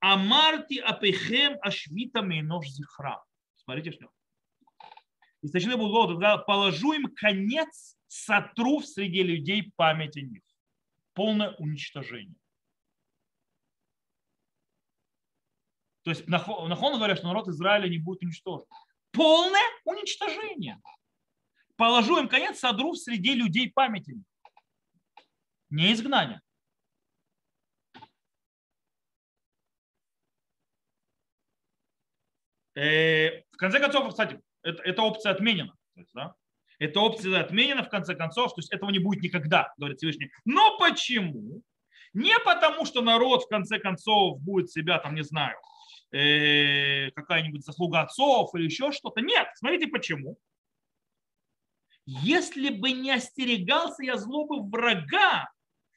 Амарти 0.00 0.78
апехем 0.78 1.56
ашвита 1.62 2.20
мейнош 2.20 2.68
зихра. 2.68 3.24
Смотрите, 3.56 3.92
что. 3.92 4.10
И 5.42 5.48
сочли 5.48 5.76
буду 5.76 6.20
положу 6.46 6.92
им 6.92 7.14
конец, 7.14 7.96
сотру 8.06 8.78
в 8.78 8.86
среде 8.86 9.22
людей 9.22 9.72
память 9.76 10.16
о 10.16 10.20
них. 10.20 10.42
Полное 11.12 11.54
уничтожение. 11.58 12.36
То 16.02 16.10
есть 16.10 16.26
Нахон 16.28 16.96
говорят, 16.96 17.18
что 17.18 17.28
народ 17.28 17.48
Израиля 17.48 17.88
не 17.88 17.98
будет 17.98 18.22
уничтожен. 18.22 18.66
Полное 19.10 19.62
уничтожение. 19.84 20.80
Положу 21.76 22.18
им 22.18 22.28
конец, 22.28 22.58
содру 22.58 22.92
в 22.92 22.96
среде 22.96 23.34
людей 23.34 23.70
памяти. 23.70 24.16
Не 25.70 25.92
изгнание. 25.92 26.40
В 32.74 33.56
конце 33.56 33.80
концов, 33.80 34.08
кстати, 34.08 34.40
эта 34.62 35.02
опция 35.02 35.32
отменена. 35.32 35.74
Есть? 35.94 36.12
Эта 36.78 37.00
опция 37.00 37.40
отменена 37.40 37.82
в 37.82 37.88
конце 37.88 38.14
концов, 38.14 38.54
то 38.54 38.60
есть 38.60 38.72
этого 38.72 38.90
не 38.90 38.98
будет 38.98 39.22
никогда, 39.22 39.72
говорит 39.76 39.98
Всевышний. 39.98 40.30
Но 40.44 40.76
почему? 40.78 41.62
Не 42.12 42.38
потому, 42.40 42.84
что 42.84 43.00
народ 43.00 43.44
в 43.44 43.48
конце 43.48 43.78
концов 43.78 44.40
будет 44.40 44.70
себя, 44.70 44.98
там, 44.98 45.14
не 45.14 45.22
знаю, 45.22 45.56
э, 46.12 47.10
какая-нибудь 47.12 47.64
заслуга 47.64 48.02
отцов 48.02 48.54
или 48.54 48.64
еще 48.64 48.92
что-то. 48.92 49.20
Нет, 49.20 49.48
смотрите 49.56 49.88
почему. 49.88 50.38
Если 52.06 52.68
бы 52.68 52.92
не 52.92 53.12
остерегался 53.12 54.04
я 54.04 54.16
злобы 54.16 54.62
врага, 54.62 55.50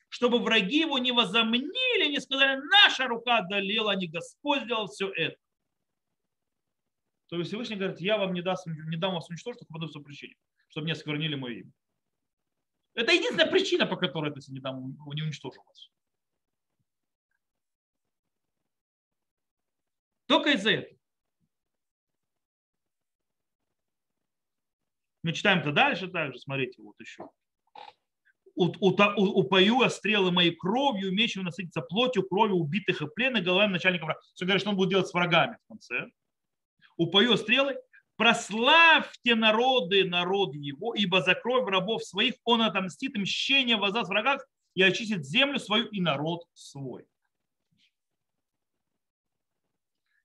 чтобы 0.10 0.40
враги 0.40 0.80
его 0.80 0.98
не 1.00 1.12
возомнили, 1.12 2.10
не 2.10 2.20
сказали, 2.20 2.62
наша 2.84 3.08
рука 3.08 3.40
одолела, 3.40 3.92
а 3.92 3.96
не 3.96 4.08
Господь 4.08 4.64
сделал 4.64 4.88
все 4.88 5.12
это. 5.12 5.38
То 7.28 7.44
Всевышний 7.44 7.76
говорит, 7.76 8.00
я 8.00 8.18
вам 8.18 8.34
не, 8.34 8.42
даст, 8.42 8.66
не 8.68 8.98
дам 8.98 9.14
вас 9.14 9.30
уничтожить 9.30 9.60
только 9.60 9.74
по 9.74 9.84
одной 9.84 10.04
причине, 10.04 10.36
чтобы 10.70 10.86
не 10.86 10.94
осквернили 10.94 11.36
мое 11.36 11.56
имя. 11.62 11.72
Это 12.94 13.12
единственная 13.12 13.52
причина, 13.52 13.86
по 13.86 13.98
которой 13.98 14.34
я 14.34 14.54
не, 14.54 14.60
дам, 14.60 14.98
не 15.14 15.22
уничтожу 15.22 15.62
вас. 15.66 15.92
Только 20.26 20.52
из-за 20.52 20.72
этого. 20.72 20.98
Мы 25.24 25.34
читаем 25.34 25.62
то 25.62 25.74
дальше 25.74 26.08
также, 26.08 26.40
смотрите, 26.40 26.82
вот 26.82 26.98
еще. 27.00 27.30
Упою 28.56 29.82
я 29.82 29.90
стрелы 29.90 30.32
моей 30.32 30.56
кровью, 30.56 31.14
мечем 31.14 31.44
насытиться 31.44 31.82
плотью, 31.82 32.28
кровью 32.28 32.56
убитых 32.56 33.02
и 33.02 33.08
пленных, 33.08 33.44
головами 33.44 33.74
начальника 33.74 34.06
врага. 34.06 34.20
Все 34.34 34.46
говорит, 34.46 34.62
что 34.62 34.72
он 34.72 34.78
будет 34.78 34.90
делать 34.90 35.08
с 35.08 35.14
врагами 35.14 35.58
в 35.66 35.68
конце. 35.68 36.10
Упою 36.98 37.38
стрелы, 37.38 37.80
прославьте 38.16 39.36
народы, 39.36 40.04
народ 40.04 40.56
его, 40.56 40.94
ибо 40.96 41.22
за 41.22 41.36
кровь 41.36 41.70
рабов 41.70 42.04
своих 42.04 42.34
он 42.44 42.62
отомстит 42.62 43.16
мщение 43.16 43.77
воздаст 43.77 44.10
врагах 44.10 44.46
и 44.74 44.82
очистит 44.82 45.25
землю 45.25 45.60
свою 45.60 45.86
и 45.88 46.01
народ 46.01 46.46
свой. 46.54 47.06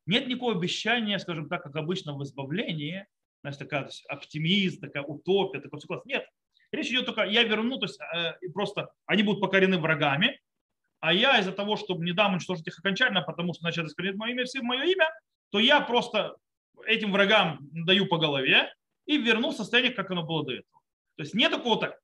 Нет 0.06 0.26
никакого 0.26 0.54
обещания, 0.56 1.18
скажем 1.18 1.48
так, 1.48 1.62
как 1.62 1.76
обычно 1.76 2.14
в 2.16 2.22
избавлении, 2.24 3.06
знаешь, 3.42 3.56
такая 3.56 3.84
есть, 3.84 4.04
оптимизм, 4.06 4.80
такая 4.80 5.02
утопия, 5.02 5.60
такой 5.60 5.78
все 5.78 5.86
класс. 5.86 6.04
Нет. 6.04 6.26
Речь 6.72 6.88
идет 6.88 7.06
только, 7.06 7.24
я 7.24 7.42
верну, 7.42 7.78
то 7.78 7.86
есть 7.86 8.00
э, 8.00 8.48
просто 8.52 8.90
они 9.06 9.22
будут 9.22 9.40
покорены 9.40 9.78
врагами, 9.78 10.40
а 11.00 11.12
я 11.12 11.38
из-за 11.38 11.52
того, 11.52 11.76
чтобы 11.76 12.04
не 12.04 12.12
дам 12.12 12.32
уничтожить 12.32 12.66
их 12.66 12.78
окончательно, 12.78 13.22
потому 13.22 13.52
что 13.52 13.64
начать 13.64 13.86
искоренить 13.86 14.16
мое 14.16 14.32
имя, 14.32 14.44
все 14.44 14.62
мое 14.62 14.84
имя, 14.84 15.08
то 15.50 15.58
я 15.58 15.80
просто 15.80 16.36
этим 16.86 17.12
врагам 17.12 17.58
даю 17.60 18.06
по 18.06 18.18
голове 18.18 18.72
и 19.06 19.18
верну 19.18 19.50
в 19.50 19.56
состояние, 19.56 19.92
как 19.92 20.10
оно 20.10 20.24
было 20.24 20.44
до 20.44 20.52
этого. 20.52 20.80
То 21.16 21.22
есть 21.22 21.34
нет 21.34 21.50
такого-то 21.52 21.98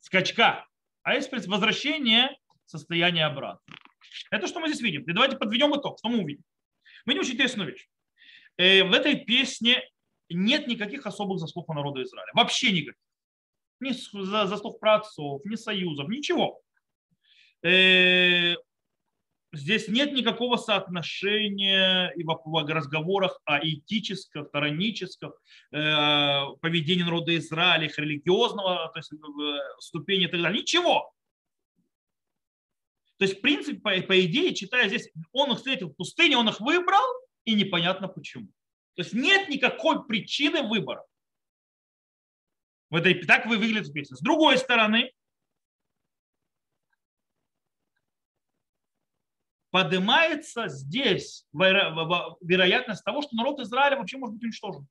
скачка, 0.00 0.66
а 1.02 1.14
есть 1.14 1.30
возвращение 1.46 2.36
состояния 2.66 3.26
обратно. 3.26 3.74
Это 4.30 4.46
что 4.46 4.60
мы 4.60 4.68
здесь 4.68 4.82
видим. 4.82 5.02
И 5.02 5.12
давайте 5.12 5.36
подведем 5.36 5.74
итог. 5.76 5.98
Что 5.98 6.08
мы 6.08 6.18
увидим? 6.18 6.44
Мы 7.04 7.12
видим 7.12 7.22
очень 7.22 7.34
интересную 7.34 7.70
вещь. 7.70 7.88
Э, 8.56 8.84
в 8.84 8.92
этой 8.92 9.24
песне 9.24 9.82
нет 10.28 10.66
никаких 10.66 11.06
особых 11.06 11.38
заслуг 11.38 11.68
у 11.68 11.74
народа 11.74 12.02
Израиля. 12.02 12.30
Вообще 12.34 12.72
никаких. 12.72 13.00
Ни 13.80 13.92
заслуг 13.92 14.80
праотцов, 14.80 15.44
ни 15.44 15.54
союзов, 15.54 16.08
ничего. 16.08 16.60
Э, 19.52 19.56
здесь 19.56 19.88
нет 19.88 20.12
никакого 20.12 20.56
соотношения 20.56 22.10
и 22.16 22.24
в 22.24 22.68
разговорах 22.68 23.40
о 23.44 23.58
этическом, 23.58 24.46
стороническом 24.46 25.32
э, 25.72 26.42
поведении 26.60 27.02
народа 27.02 27.36
Израиля, 27.36 27.86
их 27.86 27.98
религиозного 27.98 28.90
то 28.92 28.98
есть, 28.98 29.12
ступени 29.80 30.24
и 30.24 30.28
так 30.28 30.42
далее. 30.42 30.62
Ничего. 30.62 31.12
То 33.18 33.24
есть, 33.24 33.38
в 33.38 33.40
принципе, 33.40 33.80
по, 33.80 33.90
по 34.02 34.24
идее, 34.24 34.54
читая 34.54 34.88
здесь, 34.88 35.10
он 35.32 35.50
их 35.52 35.58
встретил 35.58 35.88
в 35.88 35.94
пустыне, 35.94 36.36
он 36.36 36.48
их 36.48 36.60
выбрал, 36.60 37.04
и 37.44 37.54
непонятно 37.54 38.08
почему. 38.08 38.46
То 38.94 39.02
есть 39.02 39.12
нет 39.12 39.48
никакой 39.48 40.04
причины 40.06 40.62
выбора. 40.62 41.04
В 42.90 42.96
этой, 42.96 43.14
так 43.14 43.46
вы 43.46 43.58
выглядит 43.58 43.92
песня. 43.92 44.16
С 44.16 44.20
другой 44.20 44.56
стороны, 44.58 45.12
поднимается 49.70 50.68
здесь 50.68 51.46
вероятность 51.52 53.04
того, 53.04 53.22
что 53.22 53.36
народ 53.36 53.60
Израиля 53.60 53.96
вообще 53.96 54.18
может 54.18 54.34
быть 54.34 54.44
уничтожен. 54.44 54.86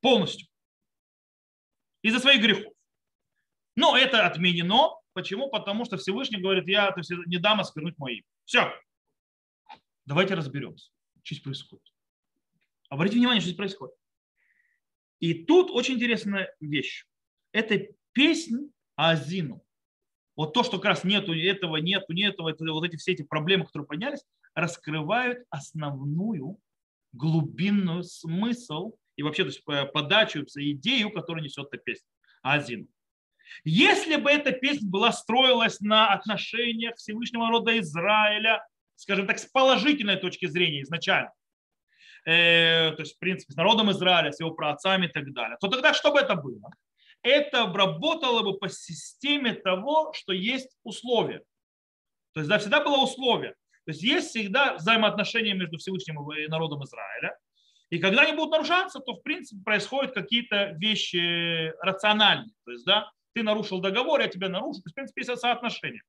Полностью. 0.00 0.48
Из-за 2.02 2.20
своих 2.20 2.40
грехов. 2.40 2.72
Но 3.74 3.96
это 3.96 4.26
отменено 4.26 4.90
Почему? 5.16 5.48
Потому 5.48 5.86
что 5.86 5.96
Всевышний 5.96 6.38
говорит, 6.38 6.68
я 6.68 6.92
то 6.92 7.00
есть, 7.00 7.10
не 7.24 7.38
дам 7.38 7.58
осквернуть 7.58 7.96
мое. 7.96 8.22
Все. 8.44 8.70
Давайте 10.04 10.34
разберемся, 10.34 10.90
что 11.22 11.34
здесь 11.34 11.42
происходит. 11.42 11.86
Обратите 12.90 13.20
внимание, 13.20 13.40
что 13.40 13.48
здесь 13.48 13.56
происходит. 13.56 13.94
И 15.20 15.32
тут 15.46 15.70
очень 15.70 15.94
интересная 15.94 16.54
вещь. 16.60 17.06
Это 17.52 17.86
песнь 18.12 18.70
Азину. 18.94 19.65
Вот 20.36 20.52
то, 20.52 20.62
что 20.62 20.76
как 20.76 20.84
раз 20.84 21.04
нету 21.04 21.34
этого, 21.34 21.78
нету, 21.78 22.12
нету, 22.12 22.46
это, 22.46 22.64
вот 22.70 22.84
эти 22.84 22.96
все 22.96 23.12
эти 23.12 23.22
проблемы, 23.22 23.64
которые 23.64 23.86
поднялись, 23.86 24.24
раскрывают 24.54 25.44
основную 25.50 26.58
глубинную 27.12 28.04
смысл 28.04 28.92
и 29.16 29.22
вообще 29.22 29.44
то 29.44 29.48
есть, 29.48 29.62
э, 29.68 29.86
подачу, 29.86 30.44
идею, 30.44 31.10
которую 31.10 31.42
несет 31.42 31.68
эта 31.72 31.78
песня 31.78 32.08
Азину. 32.42 32.86
Если 33.64 34.16
бы 34.16 34.30
эта 34.30 34.52
песня 34.52 34.88
была 34.88 35.12
строилась 35.12 35.80
на 35.80 36.12
отношениях 36.12 36.96
Всевышнего 36.96 37.44
народа 37.44 37.78
Израиля, 37.78 38.66
скажем 38.96 39.26
так, 39.26 39.38
с 39.38 39.46
положительной 39.46 40.16
точки 40.16 40.46
зрения 40.46 40.82
изначально, 40.82 41.32
э, 42.26 42.92
то 42.92 43.00
есть, 43.00 43.16
в 43.16 43.18
принципе, 43.18 43.54
с 43.54 43.56
народом 43.56 43.90
Израиля, 43.92 44.32
с 44.32 44.40
его 44.40 44.50
праотцами 44.50 45.06
и 45.06 45.10
так 45.10 45.32
далее, 45.32 45.56
то 45.60 45.68
тогда 45.68 45.94
что 45.94 46.12
бы 46.12 46.18
это 46.18 46.34
было? 46.34 46.70
Это 47.26 47.66
работало 47.66 48.42
бы 48.42 48.56
по 48.56 48.68
системе 48.68 49.52
того, 49.52 50.12
что 50.12 50.32
есть 50.32 50.78
условия. 50.84 51.42
То 52.34 52.40
есть, 52.40 52.48
да, 52.48 52.60
всегда 52.60 52.84
было 52.84 53.02
условие. 53.02 53.56
То 53.84 53.90
есть, 53.90 54.02
есть 54.04 54.28
всегда 54.28 54.74
взаимоотношения 54.74 55.52
между 55.52 55.76
Всевышним 55.76 56.20
и 56.30 56.46
народом 56.46 56.84
Израиля. 56.84 57.36
И 57.90 57.98
когда 57.98 58.22
они 58.22 58.36
будут 58.36 58.52
нарушаться, 58.52 59.00
то, 59.00 59.14
в 59.14 59.22
принципе, 59.22 59.60
происходят 59.64 60.14
какие-то 60.14 60.76
вещи 60.78 61.72
рациональные. 61.84 62.54
То 62.64 62.70
есть, 62.70 62.84
да, 62.84 63.10
ты 63.34 63.42
нарушил 63.42 63.80
договор, 63.80 64.20
я 64.20 64.28
тебя 64.28 64.48
нарушу. 64.48 64.82
То 64.82 64.86
есть, 64.86 64.92
в 64.92 64.94
принципе, 64.94 65.22
есть 65.22 65.40
соотношение. 65.40 66.02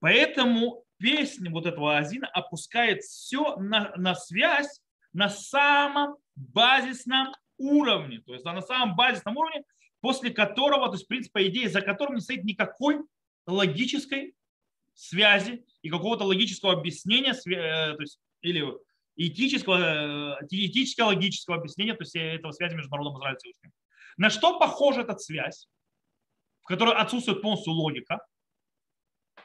Поэтому 0.00 0.84
песня 0.98 1.50
вот 1.50 1.64
этого 1.64 1.96
Азина 1.96 2.26
опускает 2.26 3.00
все 3.00 3.56
на, 3.56 3.94
на 3.96 4.14
связь 4.14 4.82
на 5.14 5.30
самом 5.30 6.16
базисном 6.36 7.32
уровне. 7.58 8.20
То 8.20 8.32
есть 8.32 8.44
на 8.44 8.62
самом 8.62 8.96
базисном 8.96 9.36
уровне, 9.36 9.64
после 10.00 10.30
которого, 10.30 10.86
то 10.86 10.94
есть, 10.94 11.04
в 11.04 11.08
принципе, 11.08 11.50
по 11.50 11.68
за 11.68 11.80
которым 11.82 12.14
не 12.14 12.20
стоит 12.20 12.44
никакой 12.44 13.00
логической 13.46 14.34
связи 14.94 15.64
и 15.82 15.90
какого-то 15.90 16.24
логического 16.24 16.72
объяснения, 16.72 17.32
э, 17.32 17.94
то 17.94 18.00
есть, 18.00 18.20
или 18.40 18.64
этического, 19.16 20.36
э, 20.40 20.46
этического 20.50 21.08
логического 21.08 21.56
объяснения 21.56 21.94
то 21.94 22.02
есть, 22.02 22.14
этого 22.16 22.52
связи 22.52 22.74
между 22.74 22.90
народом 22.90 23.16
Израиля 23.18 23.36
и 23.36 23.38
Всевышним. 23.38 23.72
На 24.16 24.30
что 24.30 24.58
похожа 24.58 25.02
эта 25.02 25.16
связь, 25.18 25.68
в 26.62 26.66
которой 26.66 26.94
отсутствует 26.94 27.42
полностью 27.42 27.72
логика? 27.72 28.20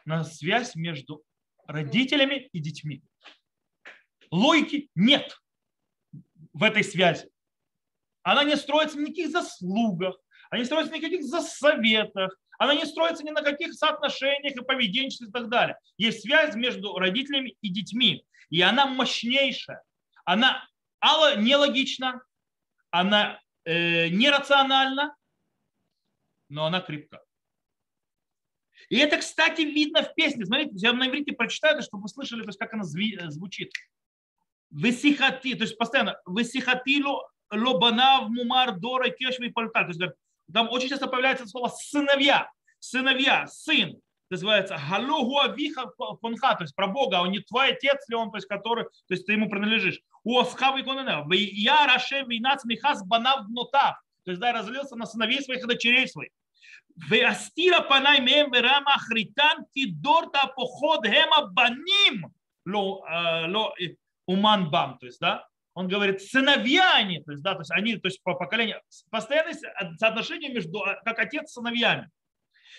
На 0.06 0.24
связь 0.24 0.76
между 0.76 1.24
родителями 1.68 2.50
и 2.52 2.60
детьми. 2.60 3.04
Логики 4.32 4.90
нет 4.96 5.40
в 6.54 6.64
этой 6.64 6.84
связи. 6.84 7.30
Она 8.24 8.44
не 8.44 8.56
строится 8.56 8.98
на 8.98 9.02
никаких 9.02 9.30
заслугах, 9.30 10.16
она 10.50 10.60
не 10.60 10.66
строится 10.66 10.92
на 10.94 10.98
никаких 10.98 11.24
советах, 11.26 12.38
она 12.58 12.76
не 12.76 12.86
строится 12.86 13.24
ни 13.24 13.32
на 13.32 13.42
каких 13.42 13.74
соотношениях 13.74 14.56
и 14.56 14.64
поведенчестве 14.64 15.28
и 15.28 15.32
так 15.32 15.50
далее. 15.50 15.78
Есть 15.98 16.22
связь 16.22 16.56
между 16.56 16.98
родителями 16.98 17.58
и 17.62 17.70
детьми, 17.70 18.26
и 18.50 18.62
она 18.62 18.86
мощнейшая. 18.86 19.84
Она 20.26 20.66
нелогична, 21.38 22.24
она 22.92 23.42
э, 23.66 24.08
нерациональна, 24.10 25.16
но 26.48 26.66
она 26.66 26.80
крепка. 26.80 27.22
И 28.90 28.98
это, 28.98 29.18
кстати, 29.18 29.62
видно 29.62 30.04
в 30.04 30.14
песне. 30.14 30.46
Смотрите, 30.46 30.72
я 30.76 30.94
на 30.94 31.08
иврите 31.08 31.34
прочитаю, 31.34 31.82
чтобы 31.82 32.04
вы 32.04 32.10
слышали, 32.10 32.42
то 32.42 32.50
есть, 32.50 32.60
как 32.60 32.74
она 32.74 32.84
звучит. 32.84 33.72
Весихати, 34.70 35.56
то 35.56 35.64
есть 35.64 35.78
постоянно, 35.78 36.22
весихатилу 36.28 37.22
лобанав 37.54 38.30
мумар 38.30 38.80
дора 38.80 39.10
кешви 39.10 39.50
пальта. 39.50 39.84
То 39.84 39.88
есть 39.90 40.02
там 40.54 40.70
очень 40.70 40.90
часто 40.90 41.08
появляется 41.08 41.48
слово 41.48 41.70
сыновья, 41.70 42.50
сыновья, 42.80 43.48
сын 43.48 44.02
называется 44.34 44.80
Галугу 44.90 45.40
Авиха 45.40 45.88
Конха, 46.22 46.56
то 46.56 46.64
есть 46.64 46.76
про 46.76 46.88
Бога, 46.88 47.22
он 47.22 47.32
не 47.32 47.40
твой 47.40 47.74
отец 47.74 48.08
ли 48.10 48.16
он, 48.16 48.32
то 48.32 48.38
есть 48.38 48.48
который, 48.48 48.86
то 48.86 49.14
есть 49.14 49.26
ты 49.26 49.34
ему 49.34 49.50
принадлежишь. 49.50 50.02
У 50.24 50.40
Осхава 50.40 50.78
и 50.78 50.84
Конена. 50.84 51.26
Я 51.32 51.86
Раше 51.88 52.24
Вейнац 52.24 52.66
Михас 52.66 53.06
Банав 53.06 53.48
Нотав. 53.50 53.96
То 54.26 54.32
есть 54.32 54.42
да, 54.42 54.54
разлился 54.54 54.96
на 54.96 55.06
сыновей 55.06 55.42
своих 55.42 55.64
и 55.64 55.68
дочерей 55.68 56.08
своих. 56.08 56.32
Веастира 56.96 57.82
панай 57.82 58.22
мем 58.22 58.52
верама 58.52 58.98
хритан 59.00 59.66
дорта 59.76 60.48
поход 60.56 61.06
хема 61.06 61.48
баним 61.48 62.32
ло, 62.66 63.04
э, 63.06 63.48
ло 63.48 63.74
уман 64.28 64.70
бам. 64.70 64.98
То 65.00 65.08
есть, 65.08 65.20
да, 65.20 65.48
он 65.74 65.88
говорит, 65.88 66.22
сыновья 66.22 66.96
они, 66.96 67.22
то 67.24 67.32
есть, 67.32 67.44
да, 67.44 67.54
то 67.54 67.62
есть 67.62 67.72
они, 67.72 67.98
то 67.98 68.08
есть 68.08 68.22
по 68.22 68.36
поколению, 68.36 68.82
постоянное 69.10 69.56
соотношение 69.98 70.54
между, 70.54 70.84
как 71.04 71.20
отец 71.20 71.50
с 71.50 71.54
сыновьями. 71.54 72.10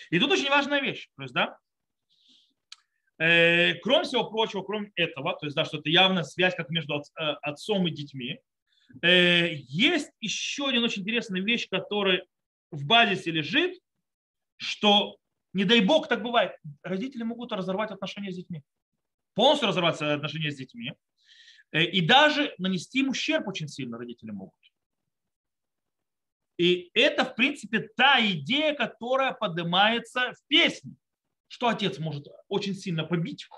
И 0.09 0.19
тут 0.19 0.31
очень 0.31 0.49
важная 0.49 0.81
вещь. 0.81 1.09
То 1.17 1.23
есть, 1.23 1.33
да, 1.33 1.57
э, 3.17 3.75
кроме 3.75 4.05
всего 4.05 4.29
прочего, 4.29 4.63
кроме 4.63 4.91
этого, 4.95 5.37
то 5.37 5.45
есть, 5.45 5.55
да, 5.55 5.65
что 5.65 5.77
это 5.77 5.89
явная 5.89 6.23
связь 6.23 6.55
как 6.55 6.69
между 6.69 6.95
э, 6.95 7.23
отцом 7.41 7.85
и 7.87 7.91
детьми, 7.91 8.39
э, 9.01 9.55
есть 9.67 10.11
еще 10.21 10.69
один 10.69 10.83
очень 10.83 11.01
интересная 11.01 11.41
вещь, 11.41 11.67
которая 11.69 12.23
в 12.71 12.85
базисе 12.85 13.31
лежит, 13.31 13.77
что, 14.57 15.17
не 15.53 15.65
дай 15.65 15.81
бог, 15.81 16.07
так 16.07 16.23
бывает, 16.23 16.53
родители 16.81 17.23
могут 17.23 17.51
разорвать 17.51 17.91
отношения 17.91 18.31
с 18.31 18.35
детьми. 18.35 18.61
Полностью 19.33 19.67
разорвать 19.67 20.01
отношения 20.01 20.49
с 20.49 20.55
детьми. 20.55 20.93
Э, 21.75 21.83
и 21.83 21.99
даже 21.99 22.55
нанести 22.57 22.99
им 22.99 23.09
ущерб 23.09 23.49
очень 23.49 23.67
сильно 23.67 23.97
родители 23.97 24.31
могут. 24.31 24.55
И 26.57 26.89
это, 26.93 27.25
в 27.25 27.35
принципе, 27.35 27.81
та 27.81 28.25
идея, 28.25 28.73
которая 28.73 29.33
поднимается 29.33 30.31
в 30.31 30.47
песне, 30.47 30.95
что 31.49 31.67
отец 31.67 31.99
может 31.99 32.27
очень 32.47 32.75
сильно 32.75 33.03
побить, 33.03 33.49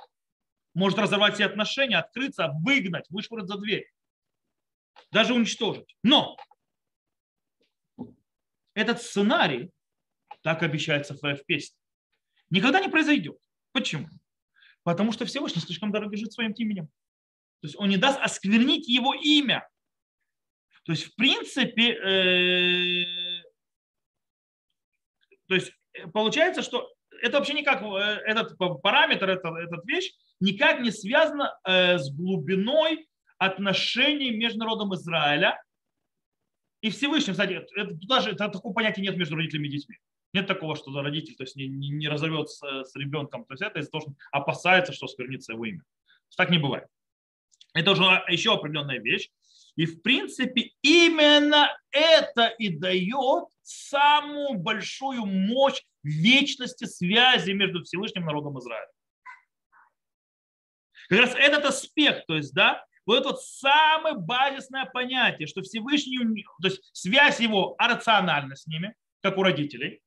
может 0.74 0.98
разорвать 0.98 1.36
все 1.36 1.46
отношения, 1.46 2.00
открыться, 2.00 2.52
выгнать, 2.64 3.06
вышвырнуть 3.10 3.50
за 3.50 3.60
дверь, 3.60 3.88
даже 5.12 5.36
уничтожить. 5.36 5.96
Но 6.02 6.38
этот 8.74 9.00
сценарий, 9.00 9.70
так 10.42 10.64
обещается 10.64 11.14
в 11.14 11.46
песне, 11.46 11.78
никогда 12.50 12.82
не 12.82 12.90
произойдет. 12.90 13.38
Почему? 13.74 14.08
Потому 14.82 15.12
что 15.12 15.26
Всевышний 15.28 15.62
слишком 15.62 15.92
дорогожит 15.92 16.34
своим 16.34 16.54
именем. 16.54 16.90
То 17.62 17.68
есть 17.68 17.76
он 17.78 17.90
не 17.90 17.98
даст 17.98 18.20
осквернить 18.22 18.88
его 18.88 19.14
имя. 19.14 19.68
То 20.86 20.92
есть, 20.94 21.06
в 21.06 21.16
принципе, 21.16 21.94
э, 21.94 23.06
то 25.48 25.56
есть 25.56 25.72
получается, 26.14 26.62
что 26.62 26.90
это 27.22 27.38
вообще 27.38 27.54
никак, 27.54 27.82
э, 27.82 28.22
этот 28.26 28.58
параметр, 28.82 29.30
этот, 29.30 29.58
этот 29.58 29.86
вещь 29.86 30.14
никак 30.40 30.82
не 30.82 30.92
связана 30.92 31.58
э, 31.66 31.98
с 31.98 32.14
глубиной 32.14 33.08
отношений 33.38 34.32
между 34.32 34.60
народом 34.60 34.94
Израиля 34.96 35.62
и 36.82 36.90
Всевышним. 36.90 37.34
Кстати, 37.34 37.64
это, 37.76 37.94
даже 38.08 38.32
это, 38.32 38.50
такого 38.50 38.74
понятия 38.74 39.02
нет 39.02 39.18
между 39.18 39.36
родителями 39.36 39.68
и 39.68 39.72
детьми. 39.72 39.98
Нет 40.34 40.48
такого, 40.48 40.76
что 40.76 40.92
родитель 41.02 41.36
то 41.36 41.44
есть, 41.44 41.56
не, 41.56 41.68
не, 41.68 41.90
не 41.90 42.08
разорвется 42.08 42.84
с, 42.84 42.96
ребенком. 42.96 43.46
То 43.46 43.54
есть 43.54 43.64
это 43.64 43.80
из-за 43.80 43.92
того, 43.92 44.02
что 44.02 44.14
опасается, 44.32 44.94
что 44.94 45.08
сквернится 45.08 45.54
его 45.54 45.66
имя. 45.66 45.84
Так 46.36 46.50
не 46.50 46.60
бывает. 46.60 46.88
Это 47.78 47.92
уже 47.92 48.04
еще 48.30 48.54
определенная 48.54 49.00
вещь. 49.00 49.30
И 49.76 49.86
в 49.86 50.02
принципе 50.02 50.72
именно 50.82 51.70
это 51.92 52.48
и 52.48 52.70
дает 52.70 53.46
самую 53.62 54.58
большую 54.58 55.26
мощь 55.26 55.84
вечности 56.02 56.86
связи 56.86 57.52
между 57.52 57.84
Всевышним 57.84 58.26
народом 58.26 58.58
Израиля. 58.60 58.90
Как 61.10 61.20
раз 61.20 61.36
этот 61.36 61.66
аспект, 61.66 62.26
то 62.26 62.36
есть, 62.36 62.54
да, 62.54 62.84
вот 63.06 63.20
это 63.20 63.30
вот 63.30 63.44
самое 63.44 64.16
базисное 64.16 64.86
понятие, 64.86 65.48
что 65.48 65.62
Всевышний, 65.62 66.46
то 66.62 66.68
есть 66.68 66.90
связь 66.94 67.40
его 67.40 67.76
рациональна 67.78 68.56
с 68.56 68.66
ними, 68.66 68.96
как 69.22 69.38
у 69.38 69.44
родителей. 69.44 70.02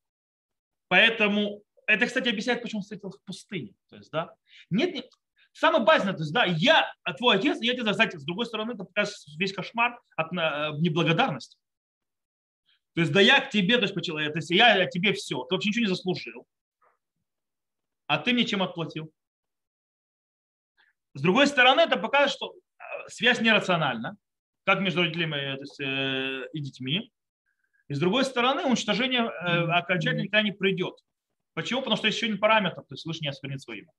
Поэтому 0.88 1.62
это, 1.86 2.06
кстати, 2.06 2.28
объясняет, 2.28 2.62
почему 2.62 2.80
он 2.80 2.82
встретил 2.82 3.10
в 3.10 3.22
пустыне. 3.24 3.72
То 3.88 3.96
есть, 3.96 4.10
да, 4.10 4.34
нет, 4.68 5.08
Самое 5.52 5.84
базовое, 5.84 6.14
то 6.14 6.20
есть, 6.20 6.32
да, 6.32 6.44
я, 6.44 6.92
а 7.02 7.12
твой 7.12 7.36
отец, 7.36 7.58
я 7.60 7.74
тебе, 7.74 7.90
кстати, 7.90 8.16
с 8.16 8.24
другой 8.24 8.46
стороны, 8.46 8.72
это 8.72 8.84
покажет 8.84 9.14
весь 9.36 9.52
кошмар 9.52 10.00
от 10.16 10.32
э, 10.32 10.78
неблагодарности. 10.78 11.58
То 12.94 13.00
есть, 13.00 13.12
да 13.12 13.20
я 13.20 13.40
к 13.40 13.50
тебе, 13.50 13.76
то 13.76 13.82
есть, 13.82 13.94
то 13.94 14.18
есть 14.18 14.50
я 14.50 14.86
тебе 14.86 15.12
все, 15.12 15.44
ты 15.44 15.54
вообще 15.54 15.70
ничего 15.70 15.84
не 15.84 15.88
заслужил, 15.88 16.46
а 18.06 18.18
ты 18.18 18.32
мне 18.32 18.44
чем 18.44 18.62
отплатил? 18.62 19.12
С 21.14 21.22
другой 21.22 21.46
стороны, 21.46 21.80
это 21.80 21.96
показывает, 21.96 22.32
что 22.32 22.54
э, 22.54 23.08
связь 23.08 23.40
нерациональна, 23.40 24.16
как 24.64 24.80
между 24.80 25.02
родителями 25.02 25.36
э, 25.36 25.56
то 25.56 25.62
есть, 25.62 25.80
э, 25.80 26.48
и 26.52 26.60
детьми. 26.60 27.12
И 27.88 27.94
с 27.94 27.98
другой 27.98 28.24
стороны, 28.24 28.64
уничтожение 28.64 29.22
э, 29.22 29.70
окончательно 29.72 30.22
никогда 30.22 30.42
не 30.42 30.52
придет. 30.52 30.94
Почему? 31.54 31.80
Потому 31.80 31.96
что 31.96 32.06
есть 32.06 32.18
еще 32.18 32.26
один 32.26 32.38
параметр, 32.38 32.82
то 32.82 32.94
есть 32.94 33.04
лучше 33.06 33.20
не 33.22 33.28
осквернить 33.28 33.62
свое 33.62 33.80
имя. 33.80 33.92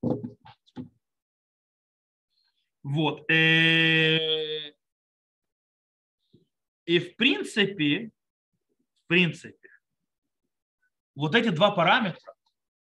Вот. 2.83 3.29
Э, 3.29 4.73
и 6.85 6.99
в 6.99 7.15
принципе, 7.15 8.11
в 9.03 9.07
принципе, 9.07 9.69
вот 11.15 11.35
эти 11.35 11.49
два 11.49 11.71
параметра 11.71 12.33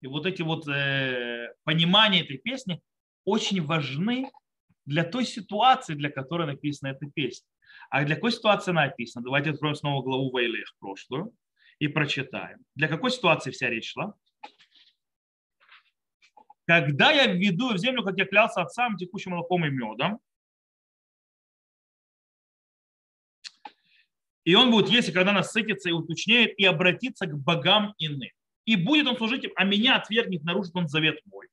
и 0.01 0.07
вот 0.07 0.25
эти 0.25 0.41
вот 0.41 0.67
э, 0.67 1.53
понимания 1.63 2.21
этой 2.21 2.38
песни 2.38 2.81
очень 3.25 3.62
важны 3.63 4.29
для 4.86 5.03
той 5.03 5.25
ситуации, 5.25 5.95
для 5.95 6.10
которой 6.10 6.47
написана 6.47 6.91
эта 6.91 7.07
песня. 7.07 7.47
А 7.89 8.03
для 8.03 8.15
какой 8.15 8.31
ситуации 8.31 8.71
написана? 8.71 9.23
Давайте 9.23 9.51
откроем 9.51 9.75
снова 9.75 10.03
главу 10.03 10.31
Вайлех 10.31 10.73
прошлую 10.79 11.33
и 11.79 11.88
прочитаем. 11.88 12.60
Для 12.75 12.88
какой 12.88 13.12
ситуации 13.12 13.51
вся 13.51 13.69
речь 13.69 13.91
шла? 13.91 14.13
Когда 16.67 17.12
я 17.12 17.27
введу 17.27 17.73
в 17.73 17.77
землю, 17.77 18.03
как 18.03 18.17
я 18.17 18.25
клялся 18.25 18.62
отцам, 18.62 18.97
текущим 18.97 19.32
молоком 19.32 19.65
и 19.65 19.69
медом, 19.69 20.19
и 24.43 24.53
он 24.53 24.69
будет 24.69 24.89
есть, 24.89 25.08
и 25.10 25.13
когда 25.13 25.32
насытится 25.32 25.88
и 25.88 25.93
уточнеет, 25.93 26.60
и 26.60 26.65
обратиться 26.65 27.25
к 27.25 27.38
богам 27.38 27.95
иным. 27.97 28.30
И 28.65 28.75
будет 28.75 29.08
он 29.08 29.15
служить 29.15 29.45
им, 29.45 29.51
а 29.56 29.63
меня 29.63 29.95
отвергнет, 29.95 30.43
нарушит 30.43 30.75
он 30.75 30.89
завет 30.89 31.21
мой. 31.25 31.47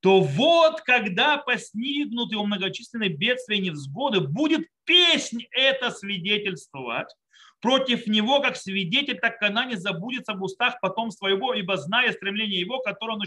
То 0.00 0.22
вот, 0.22 0.80
когда 0.80 1.36
постигнут 1.36 2.32
его 2.32 2.46
многочисленные 2.46 3.10
бедствия 3.10 3.58
и 3.58 3.62
невзгоды, 3.62 4.20
будет 4.20 4.66
песнь 4.84 5.44
это 5.50 5.90
свидетельствовать, 5.90 7.14
против 7.64 8.06
него, 8.06 8.42
как 8.42 8.56
свидетель, 8.56 9.18
так 9.18 9.40
она 9.40 9.64
не 9.64 9.76
забудется 9.76 10.34
в 10.34 10.42
устах 10.42 10.78
потомства 10.82 11.28
его, 11.28 11.54
ибо 11.54 11.78
зная 11.78 12.12
стремление 12.12 12.60
его, 12.60 12.80
которое 12.80 13.14
он 13.14 13.22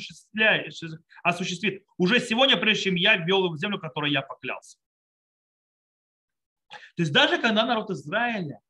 осуществит. 1.24 1.84
Уже 1.98 2.20
сегодня, 2.20 2.56
прежде 2.56 2.84
чем 2.84 2.94
я 2.96 3.18
ввел 3.18 3.52
в 3.52 3.58
землю, 3.58 3.80
которой 3.80 4.12
я 4.12 4.22
поклялся. 4.22 4.78
То 6.70 7.02
есть 7.02 7.12
даже 7.12 7.40
когда 7.40 7.66
народ 7.66 7.90
Израиля 7.90 8.62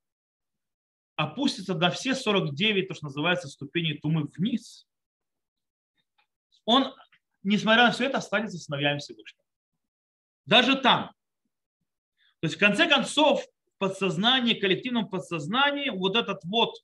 опустится 1.17 1.73
до 1.73 1.89
все 1.89 2.15
49, 2.15 2.87
то, 2.87 2.93
что 2.93 3.07
называется, 3.07 3.49
ступеней 3.49 3.97
тумы 3.97 4.23
вниз, 4.37 4.87
он, 6.63 6.95
несмотря 7.43 7.87
на 7.87 7.91
все 7.91 8.05
это, 8.05 8.19
останется 8.19 8.57
сыновьями 8.57 8.99
Всевышнего. 8.99 9.43
Даже 10.45 10.77
там. 10.77 11.07
То 12.39 12.45
есть, 12.47 12.55
в 12.55 12.59
конце 12.59 12.87
концов, 12.87 13.45
подсознании, 13.77 14.53
коллективном 14.53 15.09
подсознании 15.09 15.89
вот 15.89 16.15
этот 16.15 16.43
вот 16.43 16.75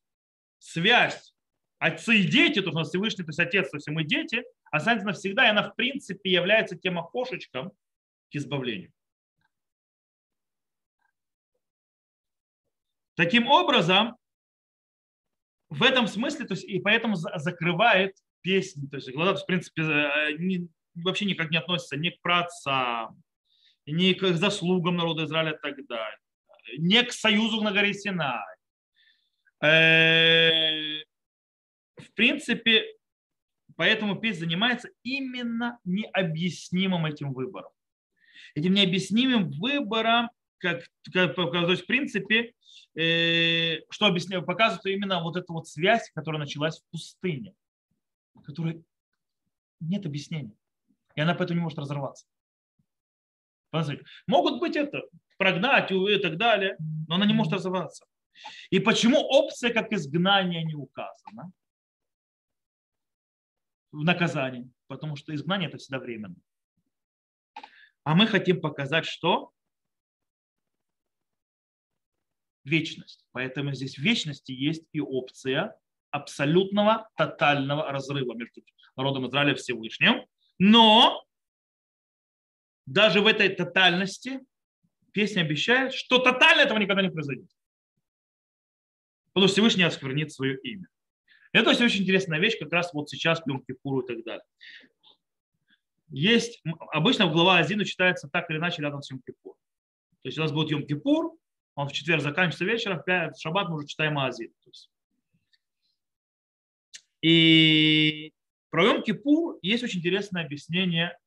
связь 0.59 1.33
отцы 1.79 2.19
и 2.19 2.27
дети, 2.27 2.61
то 2.61 2.69
есть 2.69 2.89
Всевышний, 2.89 3.25
то 3.25 3.29
есть 3.29 3.39
отец, 3.39 3.69
то 3.69 3.77
есть 3.77 3.89
мы 3.89 4.05
дети, 4.05 4.43
останется 4.71 5.07
навсегда, 5.07 5.45
и 5.45 5.49
она 5.49 5.69
в 5.69 5.75
принципе 5.75 6.31
является 6.31 6.77
тем 6.77 6.97
окошечком 6.97 7.71
к 7.71 8.35
избавлению. 8.35 8.91
Таким 13.15 13.47
образом, 13.47 14.15
в 15.69 15.83
этом 15.83 16.07
смысле, 16.07 16.45
то 16.45 16.53
есть 16.53 16.63
и 16.63 16.79
поэтому 16.79 17.15
закрывает 17.15 18.15
песни, 18.41 18.87
то 18.87 18.97
есть 18.97 19.11
глаза, 19.11 19.31
то 19.31 19.35
есть, 19.35 19.43
в 19.43 19.47
принципе, 19.47 19.81
э, 19.81 20.33
не, 20.37 20.69
вообще 20.95 21.25
никак 21.25 21.51
не 21.51 21.57
относится 21.57 21.97
ни 21.97 22.09
к 22.09 22.21
працам, 22.21 23.21
ни 23.85 24.13
к 24.13 24.33
заслугам 24.33 24.95
народа 24.95 25.25
Израиля 25.25 25.51
и 25.51 25.61
так 25.61 25.85
далее 25.85 26.17
не 26.77 27.03
к 27.03 27.11
союзу 27.11 27.61
на 27.61 27.71
горе 27.71 27.93
Синай. 27.93 28.41
Э, 29.61 31.03
в 31.97 32.11
принципе, 32.15 32.85
поэтому 33.75 34.15
песня 34.15 34.41
занимается 34.41 34.89
именно 35.03 35.79
необъяснимым 35.83 37.05
этим 37.05 37.33
выбором. 37.33 37.71
Этим 38.55 38.73
необъяснимым 38.73 39.51
выбором, 39.51 40.29
как, 40.57 40.83
как 41.11 41.35
то 41.35 41.71
есть, 41.71 41.83
в 41.83 41.87
принципе, 41.87 42.53
э, 42.95 43.79
что 43.89 44.05
объясняю, 44.05 44.43
показывает 44.43 44.85
именно 44.85 45.21
вот 45.21 45.37
эту 45.37 45.53
вот 45.53 45.67
связь, 45.67 46.11
которая 46.13 46.39
началась 46.39 46.79
в 46.79 46.91
пустыне, 46.91 47.55
которой 48.43 48.83
нет 49.79 50.05
объяснения. 50.05 50.55
И 51.15 51.21
она 51.21 51.35
поэтому 51.35 51.59
не 51.59 51.63
может 51.63 51.79
разорваться. 51.79 52.25
Могут 54.27 54.59
быть 54.59 54.75
это 54.75 55.01
прогнать 55.37 55.91
и 55.91 56.17
так 56.17 56.37
далее, 56.37 56.75
но 57.07 57.15
она 57.15 57.25
не 57.25 57.33
может 57.33 57.53
разобраться. 57.53 58.05
И 58.69 58.79
почему 58.79 59.19
опция 59.19 59.73
как 59.73 59.91
изгнание 59.91 60.63
не 60.63 60.75
указана 60.75 61.51
в 63.91 64.03
наказании? 64.03 64.71
Потому 64.87 65.15
что 65.15 65.33
изгнание 65.33 65.69
это 65.69 65.77
всегда 65.77 65.99
временно. 65.99 66.35
А 68.03 68.15
мы 68.15 68.27
хотим 68.27 68.59
показать, 68.59 69.05
что 69.05 69.53
вечность. 72.63 73.25
Поэтому 73.31 73.73
здесь 73.73 73.95
в 73.95 74.01
вечности 74.01 74.51
есть 74.51 74.85
и 74.91 74.99
опция 74.99 75.77
абсолютного 76.11 77.09
тотального 77.15 77.91
разрыва 77.91 78.33
между 78.33 78.61
народом 78.95 79.27
Израиля 79.27 79.53
и 79.53 79.55
Всевышним. 79.55 80.25
Но 80.59 81.25
даже 82.85 83.21
в 83.21 83.27
этой 83.27 83.49
тотальности 83.49 84.41
песня 85.13 85.41
обещает, 85.41 85.93
что 85.93 86.17
тотально 86.17 86.61
этого 86.61 86.77
никогда 86.77 87.01
не 87.01 87.09
произойдет. 87.09 87.49
Потому 89.31 89.47
что 89.47 89.53
Всевышний 89.53 89.83
осквернит 89.83 90.31
свое 90.31 90.57
имя. 90.61 90.87
Это 91.53 91.69
очень 91.69 91.85
интересная 92.01 92.39
вещь, 92.39 92.59
как 92.59 92.71
раз 92.71 92.93
вот 92.93 93.09
сейчас 93.09 93.41
в 93.41 93.47
Йом-Кипуру 93.47 94.03
и 94.03 94.07
так 94.07 94.23
далее. 94.23 94.45
Есть, 96.09 96.61
обычно 96.91 97.27
в 97.27 97.31
глава 97.31 97.59
Азину 97.59 97.85
читается 97.85 98.27
так 98.27 98.49
или 98.49 98.57
иначе 98.57 98.81
рядом 98.81 99.01
с 99.01 99.11
Йом-Кипур. 99.11 99.53
То 100.21 100.29
есть 100.29 100.37
у 100.37 100.41
нас 100.41 100.51
будет 100.51 100.71
Йом-Кипур, 100.71 101.37
он 101.75 101.87
в 101.87 101.93
четверг 101.93 102.21
заканчивается 102.21 102.65
вечером, 102.65 103.01
в 103.05 103.39
шаббат 103.39 103.69
мы 103.69 103.77
уже 103.77 103.87
читаем 103.87 104.19
Азин. 104.19 104.51
И 107.21 108.33
про 108.69 108.85
Йом-Кипур 108.85 109.57
есть 109.61 109.83
очень 109.83 109.99
интересное 109.99 110.45
объяснение 110.45 111.17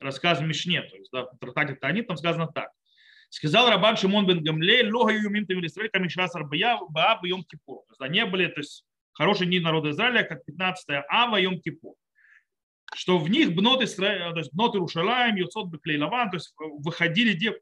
рассказа 0.00 0.44
Мишне. 0.44 0.82
То 0.82 0.96
есть 0.96 1.10
да, 1.12 1.24
в 1.24 1.38
трактате 1.38 1.74
Танит 1.74 2.06
там 2.06 2.16
сказано 2.16 2.46
так. 2.48 2.70
Сказал 3.32 3.70
Рабан 3.70 3.96
Шимон 3.96 4.26
бен 4.26 4.44
Гамле, 4.44 4.92
лога 4.92 5.14
юмим 5.14 5.46
тем 5.46 5.64
Израиль, 5.64 5.88
камишрас 5.90 6.34
арбая, 6.34 6.78
бааб 6.90 7.24
йом 7.24 7.42
кипур. 7.44 7.78
То 7.78 7.92
есть 7.92 8.00
да, 8.00 8.08
не 8.08 8.26
были, 8.26 8.46
то 8.48 8.60
есть 8.60 8.84
хорошие 9.14 9.46
дни 9.46 9.58
народа 9.58 9.88
Израиля, 9.92 10.22
как 10.22 10.44
15 10.44 11.06
ава 11.08 11.36
йом 11.40 11.58
кипур. 11.58 11.94
Что 12.94 13.16
в 13.16 13.30
них 13.30 13.54
бнот, 13.54 13.82
Исраиль, 13.82 14.34
то 14.34 14.38
есть 14.38 14.52
бнот 14.52 14.74
Иерушалаем, 14.74 15.36
Юцот 15.36 15.68
Беклейлаван, 15.68 16.30
то 16.30 16.36
есть 16.36 16.52
выходили 16.58 17.32
дев, 17.32 17.54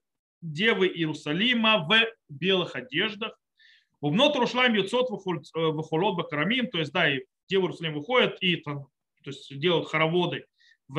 девы 0.43 0.89
Иерусалима 0.89 1.87
в 1.89 2.05
белых 2.29 2.75
одеждах. 2.75 3.39
У 4.01 4.11
бнот 4.11 4.35
Иерушалаем 4.35 4.75
Юцот 4.75 5.09
Вахолот 5.09 6.17
Бакарамим, 6.17 6.69
то 6.69 6.79
есть 6.79 6.93
да, 6.93 7.09
и 7.09 7.21
девы 7.49 7.67
Иерусалим 7.67 7.95
выходят 7.95 8.43
и 8.43 8.57
то 8.57 8.89
есть 9.25 9.57
делают 9.57 9.89
хороводы 9.89 10.47
в 10.89 10.99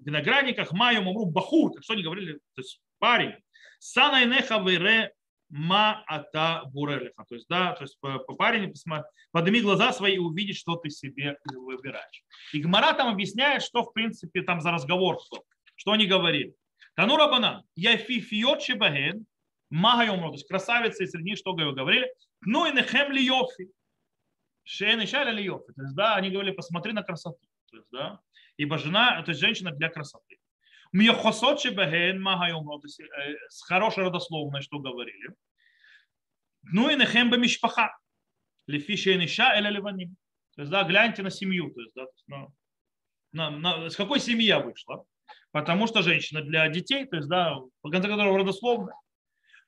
виноградниках, 0.00 0.72
маю, 0.72 1.02
мамру, 1.02 1.26
бахур, 1.26 1.74
как 1.74 1.84
что 1.84 1.92
они 1.92 2.02
говорили, 2.02 2.38
то 2.54 2.62
есть 2.62 2.80
парень, 2.98 3.34
Сана 3.80 4.22
инеха 4.24 4.58
вере 4.60 5.12
ма 5.48 6.04
ата 6.06 6.62
бурелиха. 6.66 7.24
То 7.28 7.34
есть, 7.34 7.48
да, 7.48 7.72
то 7.72 7.82
есть 7.84 7.98
парень 8.38 8.72
подними 9.32 9.60
глаза 9.60 9.92
свои 9.92 10.14
и 10.14 10.18
увидишь, 10.18 10.58
что 10.58 10.76
ты 10.76 10.90
себе 10.90 11.38
выбираешь. 11.44 12.22
И 12.52 12.60
Гмара 12.60 12.92
там 12.92 13.08
объясняет, 13.08 13.62
что 13.62 13.82
в 13.82 13.92
принципе 13.92 14.42
там 14.42 14.60
за 14.60 14.70
разговор, 14.70 15.18
что, 15.24 15.42
что 15.74 15.92
они 15.92 16.06
говорили. 16.06 16.54
Танура 16.94 17.26
банан, 17.26 17.64
я 17.74 17.96
фифиот 17.96 18.62
шебаген, 18.62 19.26
магайом, 19.70 20.20
то 20.20 20.32
есть 20.32 20.46
красавицы 20.46 21.06
среди 21.06 21.30
них, 21.30 21.38
что 21.38 21.54
говорили, 21.54 22.12
ну 22.42 22.66
и 22.66 22.72
нехем 22.72 23.10
ли 23.10 23.24
йофи. 23.24 23.70
Шейн 24.64 25.00
и 25.00 25.32
ли 25.32 25.44
йофи. 25.44 25.72
То 25.72 25.82
есть, 25.82 25.94
да, 25.96 26.16
они 26.16 26.30
говорили, 26.30 26.54
посмотри 26.54 26.92
на 26.92 27.02
красоту. 27.02 27.40
То 27.70 27.76
есть, 27.78 27.88
да, 27.90 28.20
ибо 28.58 28.76
жена, 28.76 29.22
то 29.22 29.30
есть 29.30 29.40
женщина 29.40 29.70
для 29.70 29.88
красоты. 29.88 30.38
Мьехосот 30.92 31.60
шебаген 31.60 32.20
магайом, 32.20 32.66
то 32.66 32.80
есть 32.82 33.00
с 33.48 33.62
хорошей 33.62 34.04
родословной, 34.04 34.60
что 34.62 34.80
говорили. 34.80 35.34
Ну 36.62 36.90
и 36.90 36.96
нехем 36.96 37.30
мишпаха. 37.40 37.96
Лефиша 38.66 39.24
иша 39.24 39.58
или 39.58 39.68
ливаним. 39.68 40.16
То 40.56 40.62
есть, 40.62 40.70
да, 40.70 40.84
гляньте 40.84 41.22
на 41.22 41.30
семью. 41.30 41.72
То 41.72 41.80
есть, 41.80 41.94
да, 41.94 42.06
на, 42.26 42.48
на, 43.32 43.50
на, 43.50 43.90
с 43.90 43.96
какой 43.96 44.20
семьи 44.20 44.46
я 44.46 44.60
вышла. 44.60 45.04
Потому 45.52 45.86
что 45.86 46.02
женщина 46.02 46.42
для 46.42 46.68
детей, 46.68 47.06
то 47.06 47.16
есть, 47.16 47.28
да, 47.28 47.56
по 47.80 47.90
конце 47.90 48.08
которого 48.08 48.38
родословная. 48.38 48.96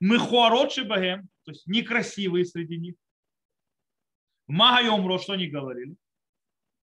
Мы 0.00 0.18
хуарот 0.18 0.72
шебаген, 0.72 1.28
то 1.44 1.52
есть 1.52 1.66
некрасивые 1.66 2.44
среди 2.44 2.78
них. 2.78 2.94
Магайом, 4.48 5.18
что 5.20 5.35
они 5.35 5.46
говорили. 5.46 5.94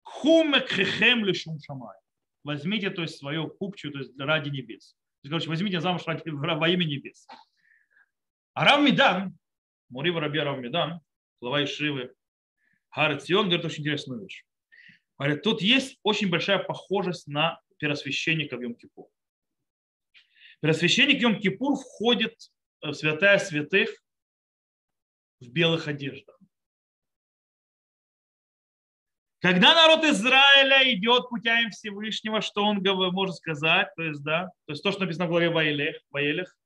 Хумекхехем 0.01 1.23
лишум 1.25 1.59
шамай 1.59 1.95
возьмите 2.45 2.91
то 2.91 3.01
есть, 3.01 3.17
свою 3.17 3.49
купчу 3.49 3.91
то 3.91 3.99
есть, 3.99 4.17
ради 4.17 4.49
небес. 4.49 4.93
То 4.93 5.27
есть, 5.27 5.31
короче, 5.31 5.49
возьмите 5.49 5.81
замуж 5.81 6.03
ради, 6.05 6.21
во 6.29 6.69
имя 6.69 6.85
небес. 6.85 7.27
А 8.53 8.63
Рав 8.63 8.81
Мидан, 8.81 9.37
Мурива 9.89 10.21
Раби 10.21 10.39
Рав 10.39 10.59
Мидан, 10.59 11.01
глава 11.41 11.63
Ишивы, 11.65 12.13
Гарцион 12.95 13.47
говорит 13.47 13.65
очень 13.65 13.81
интересную 13.81 14.21
вещь. 14.21 14.45
Говорит, 15.17 15.41
тут 15.41 15.61
есть 15.61 15.99
очень 16.03 16.29
большая 16.29 16.59
похожесть 16.59 17.27
на 17.27 17.59
первосвященника 17.77 18.55
в 18.57 18.61
Йом-Кипур. 18.61 19.07
Первосвященник 20.61 21.21
Йом-Кипур 21.21 21.75
входит 21.75 22.35
в 22.81 22.93
святая 22.93 23.39
святых 23.39 23.89
в 25.39 25.49
белых 25.49 25.87
одеждах. 25.87 26.34
Когда 29.45 29.75
народ 29.75 30.03
Израиля 30.05 30.91
идет 30.91 31.29
путями 31.29 31.69
Всевышнего, 31.69 32.41
что 32.41 32.63
он 32.63 32.81
может 33.13 33.35
сказать? 33.35 33.89
То 33.95 34.01
есть, 34.01 34.23
да, 34.23 34.45
то 34.65 34.71
есть 34.71 34.81
то, 34.81 34.91
что 34.91 35.01
написано 35.01 35.27
в 35.27 35.29
главе 35.29 35.51
Ваилех, 35.51 35.97
Ваилех 36.09 36.57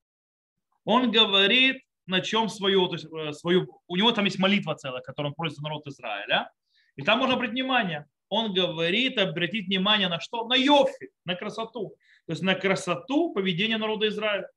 он 0.86 1.12
говорит, 1.12 1.84
на 2.06 2.22
чем 2.22 2.48
свою, 2.48 2.88
то 2.88 2.94
есть 2.94 3.06
э, 3.12 3.34
свою, 3.34 3.82
у 3.86 3.98
него 3.98 4.14
там 4.14 4.24
есть 4.24 4.40
молитва 4.40 4.76
целая, 4.76 5.02
которую 5.02 5.32
он 5.32 5.36
просит 5.36 5.60
народ 5.60 5.86
Израиля, 5.88 6.50
и 6.96 7.02
там 7.02 7.20
можно 7.20 7.36
обратить 7.36 7.56
внимание. 7.56 8.06
Он 8.30 8.54
говорит, 8.54 9.18
обратить 9.18 9.68
внимание 9.68 10.08
на 10.08 10.22
что? 10.22 10.48
На 10.48 10.56
Йофи, 10.56 11.10
на 11.26 11.36
красоту. 11.36 11.98
То 12.28 12.32
есть 12.32 12.44
на 12.44 12.56
красоту 12.56 13.34
поведения 13.34 13.78
народа 13.78 14.08
Израиля. 14.08 14.50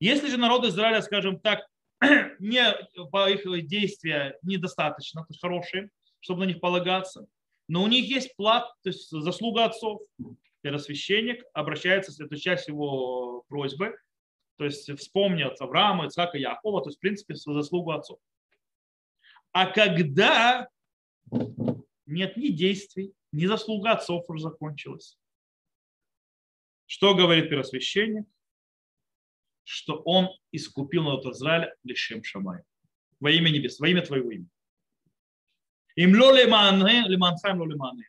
Если 0.00 0.28
же 0.28 0.38
народ 0.38 0.64
Израиля, 0.64 1.02
скажем 1.02 1.38
так, 1.38 1.68
не, 2.40 2.64
по 3.12 3.30
их 3.30 3.68
действия 3.68 4.40
недостаточно, 4.42 5.24
хорошие, 5.40 5.90
чтобы 6.20 6.40
на 6.40 6.48
них 6.48 6.60
полагаться. 6.60 7.26
Но 7.68 7.82
у 7.82 7.86
них 7.86 8.08
есть 8.08 8.36
плат, 8.36 8.68
то 8.82 8.90
есть 8.90 9.10
заслуга 9.10 9.64
отцов. 9.64 10.00
Первосвященник 10.62 11.44
обращается, 11.52 12.24
это 12.24 12.36
часть 12.36 12.68
его 12.68 13.44
просьбы, 13.48 13.96
то 14.56 14.64
есть 14.64 14.90
вспомнят 14.98 15.60
Авраама, 15.60 16.06
Ицхака, 16.06 16.38
Якова, 16.38 16.82
то 16.82 16.88
есть 16.88 16.98
в 16.98 17.00
принципе 17.00 17.34
заслугу 17.34 17.92
отцов. 17.92 18.18
А 19.52 19.66
когда 19.66 20.68
нет 22.06 22.36
ни 22.36 22.48
действий, 22.48 23.12
ни 23.32 23.46
заслуга 23.46 23.92
отцов 23.92 24.24
уже 24.28 24.42
закончилась. 24.42 25.18
Что 26.86 27.14
говорит 27.14 27.50
первосвященник? 27.50 28.26
Что 29.64 29.96
он 30.04 30.28
искупил 30.52 31.02
народ 31.02 31.26
Израиля 31.26 31.74
лишем 31.82 32.22
Шамай. 32.22 32.62
Во 33.18 33.30
имя 33.30 33.50
небес, 33.50 33.80
во 33.80 33.88
имя 33.88 34.02
твоего 34.02 34.30
имени. 34.30 34.48
Им 35.96 36.14
ло 36.20 36.32
лемане, 36.32 37.08
леманха, 37.08 37.50
им 37.50 37.60
ло 37.60 37.66
лемане. 37.66 38.08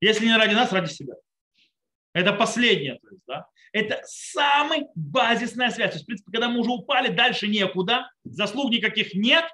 Если 0.00 0.24
не 0.24 0.36
ради 0.36 0.54
нас, 0.54 0.72
ради 0.72 0.90
себя. 0.90 1.14
Это 2.12 2.32
последнее. 2.32 2.98
То 3.00 3.08
есть, 3.10 3.22
да? 3.26 3.46
Это 3.72 4.00
самая 4.04 4.88
базисная 4.94 5.70
связь. 5.70 5.90
То 5.90 5.96
есть, 5.96 6.04
в 6.04 6.06
принципе, 6.06 6.32
когда 6.32 6.48
мы 6.48 6.60
уже 6.60 6.70
упали, 6.70 7.14
дальше 7.14 7.46
некуда, 7.46 8.10
заслуг 8.24 8.72
никаких 8.72 9.14
нет, 9.14 9.44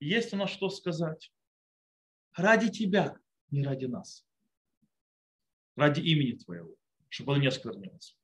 есть 0.00 0.32
у 0.32 0.36
нас 0.36 0.50
что 0.50 0.70
сказать. 0.70 1.30
Ради 2.34 2.70
тебя, 2.70 3.16
не 3.50 3.62
ради 3.62 3.84
нас. 3.84 4.24
Ради 5.76 6.00
имени 6.00 6.32
твоего, 6.32 6.74
чтобы 7.08 7.34
он 7.34 7.40
не 7.40 7.48
осквернился. 7.48 8.14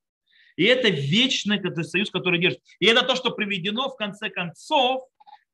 И 0.56 0.64
это 0.64 0.88
вечный 0.88 1.60
союз, 1.84 2.10
который 2.10 2.40
держит. 2.40 2.62
И 2.78 2.86
это 2.86 3.04
то, 3.04 3.14
что 3.14 3.30
приведено 3.30 3.90
в 3.90 3.96
конце 3.96 4.30
концов 4.30 5.06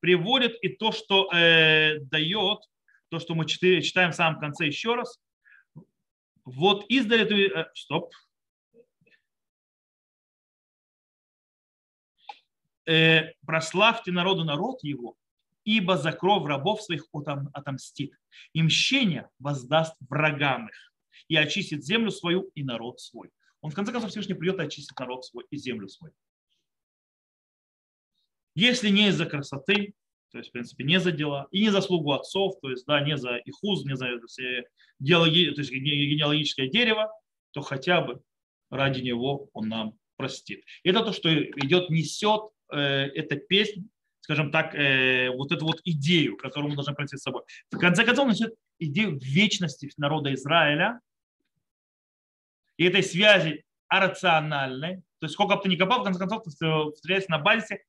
приводит 0.03 0.57
и 0.63 0.69
то, 0.69 0.91
что 0.91 1.33
э, 1.33 2.01
дает, 2.01 2.59
то, 3.09 3.21
что 3.21 3.37
мы 3.37 3.47
читаем 3.47 4.11
в 4.11 4.17
самом 4.17 4.41
конце 4.41 4.67
еще 4.67 4.97
раз. 4.97 5.21
Вот 6.45 6.85
издали, 6.89 7.57
э, 7.57 7.71
стоп, 7.73 8.13
э, 12.85 13.33
прославьте 13.47 14.11
народу 14.11 14.43
народ 14.43 14.83
его, 14.83 15.17
ибо 15.63 15.97
за 15.97 16.11
кровь 16.11 16.49
рабов 16.49 16.83
своих 16.83 17.07
отомстит. 17.55 18.13
И 18.55 18.63
мщение 18.63 19.31
воздаст 19.39 19.95
врагам 20.11 20.67
их, 20.67 20.93
и 21.29 21.37
очистит 21.37 21.85
землю 21.85 22.11
свою 22.11 22.51
и 22.57 22.65
народ 22.65 23.01
свой. 23.01 23.31
Он 23.61 23.71
в 23.71 23.75
конце 23.77 23.93
концов 23.93 24.11
Всевышний 24.11 24.35
придет 24.35 24.59
и 24.59 24.65
очистит 24.65 24.99
народ 24.99 25.25
свой 25.25 25.45
и 25.49 25.57
землю 25.57 25.87
свою. 25.87 26.13
Если 28.55 28.91
не 28.91 29.09
из-за 29.09 29.27
красоты, 29.27 29.95
то 30.31 30.39
есть, 30.39 30.51
в 30.51 30.53
принципе, 30.53 30.85
не 30.85 30.99
за 30.99 31.13
дела, 31.13 31.47
и 31.51 31.61
не 31.61 31.71
за 31.71 31.81
слугу 31.81 32.13
отцов, 32.13 32.55
то 32.61 32.71
есть, 32.71 32.87
да, 32.87 33.01
не 33.01 33.17
за 33.17 33.37
ихуз, 33.45 33.85
не 33.85 33.97
за 33.97 34.09
геологи, 34.99 35.51
то 35.51 35.61
есть, 35.61 35.71
генеалогическое 35.71 36.69
дерево, 36.69 37.13
то 37.53 37.61
хотя 37.61 38.01
бы 38.01 38.23
ради 38.71 39.03
него 39.03 39.51
он 39.53 39.69
нам 39.69 39.99
простит. 40.17 40.65
Это 40.85 41.03
то, 41.05 41.13
что 41.13 41.29
идет, 41.35 41.91
несет 41.91 42.51
э, 42.73 42.79
эта 42.79 43.37
песня, 43.37 43.85
скажем 44.21 44.51
так, 44.51 44.75
э, 44.75 45.31
вот 45.31 45.53
эту 45.53 45.67
вот 45.67 45.81
идею, 45.85 46.37
которую 46.37 46.71
мы 46.71 46.77
должны 46.77 46.95
пройти 46.95 47.17
с 47.17 47.23
собой. 47.23 47.43
В 47.71 47.79
конце 47.79 48.05
концов, 48.05 48.29
несет 48.29 48.55
идею 48.79 49.19
вечности 49.21 49.91
народа 49.99 50.33
Израиля 50.35 51.01
и 52.79 52.85
этой 52.85 53.03
связи 53.03 53.65
рациональной, 53.89 54.97
то 55.19 55.27
есть 55.27 55.35
сколько 55.35 55.57
бы 55.57 55.63
ты 55.63 55.69
ни 55.69 55.77
копал, 55.77 56.01
в 56.01 56.05
конце 56.05 56.19
концов, 56.19 56.43
ты 56.45 56.51
встречаешься 56.51 57.31
на 57.31 57.39
базе 57.39 57.83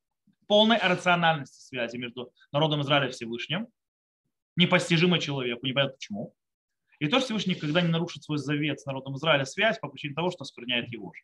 полной 0.53 0.77
рациональности 0.77 1.59
связи 1.65 1.97
между 1.97 2.31
народом 2.51 2.83
Израиля 2.83 3.07
и 3.07 3.11
Всевышним, 3.11 3.69
непостижимо 4.55 5.17
человеку, 5.17 5.65
непонятно 5.65 5.95
почему. 5.95 6.35
И 6.99 7.07
то 7.07 7.19
Всевышний 7.19 7.55
никогда 7.55 7.81
не 7.81 7.87
нарушит 7.87 8.23
свой 8.23 8.37
завет 8.37 8.79
с 8.79 8.85
народом 8.85 9.15
Израиля, 9.15 9.45
связь 9.45 9.79
по 9.79 9.89
причине 9.89 10.13
того, 10.13 10.29
что 10.29 10.43
оскверняет 10.43 10.89
его 10.89 11.11
же. 11.11 11.23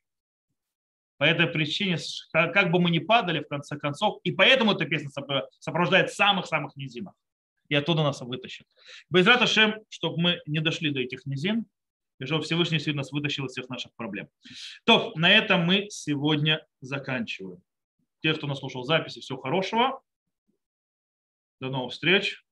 По 1.18 1.26
этой 1.26 1.46
причине, 1.46 1.98
как 2.32 2.72
бы 2.72 2.80
мы 2.80 2.90
ни 2.90 2.98
падали, 2.98 3.42
в 3.42 3.48
конце 3.48 3.78
концов, 3.78 4.20
и 4.24 4.32
поэтому 4.32 4.72
эта 4.72 4.86
песня 4.86 5.12
сопровождает 5.60 6.12
самых-самых 6.12 6.76
низинах. 6.76 7.14
И 7.68 7.76
оттуда 7.76 8.02
нас 8.02 8.22
вытащит. 8.22 8.66
Без 9.12 9.28
Шем, 9.48 9.76
чтобы 9.90 10.20
мы 10.20 10.42
не 10.48 10.60
дошли 10.60 10.90
до 10.90 11.02
этих 11.02 11.28
низин, 11.28 11.68
и 12.20 12.26
чтобы 12.26 12.44
Всевышний 12.46 12.80
сегодня 12.80 13.02
нас 13.02 13.12
вытащил 13.12 13.46
из 13.46 13.52
всех 13.52 13.70
наших 13.70 13.94
проблем. 13.94 14.28
То, 14.86 15.14
на 15.14 15.30
этом 15.30 15.66
мы 15.66 15.86
сегодня 15.92 16.66
заканчиваем. 16.82 17.62
Те, 18.22 18.34
кто 18.34 18.48
нас 18.48 18.60
слушал 18.60 18.84
записи, 18.84 19.22
всего 19.22 19.40
хорошего. 19.40 20.02
До 21.60 21.70
новых 21.70 21.94
встреч. 21.94 22.44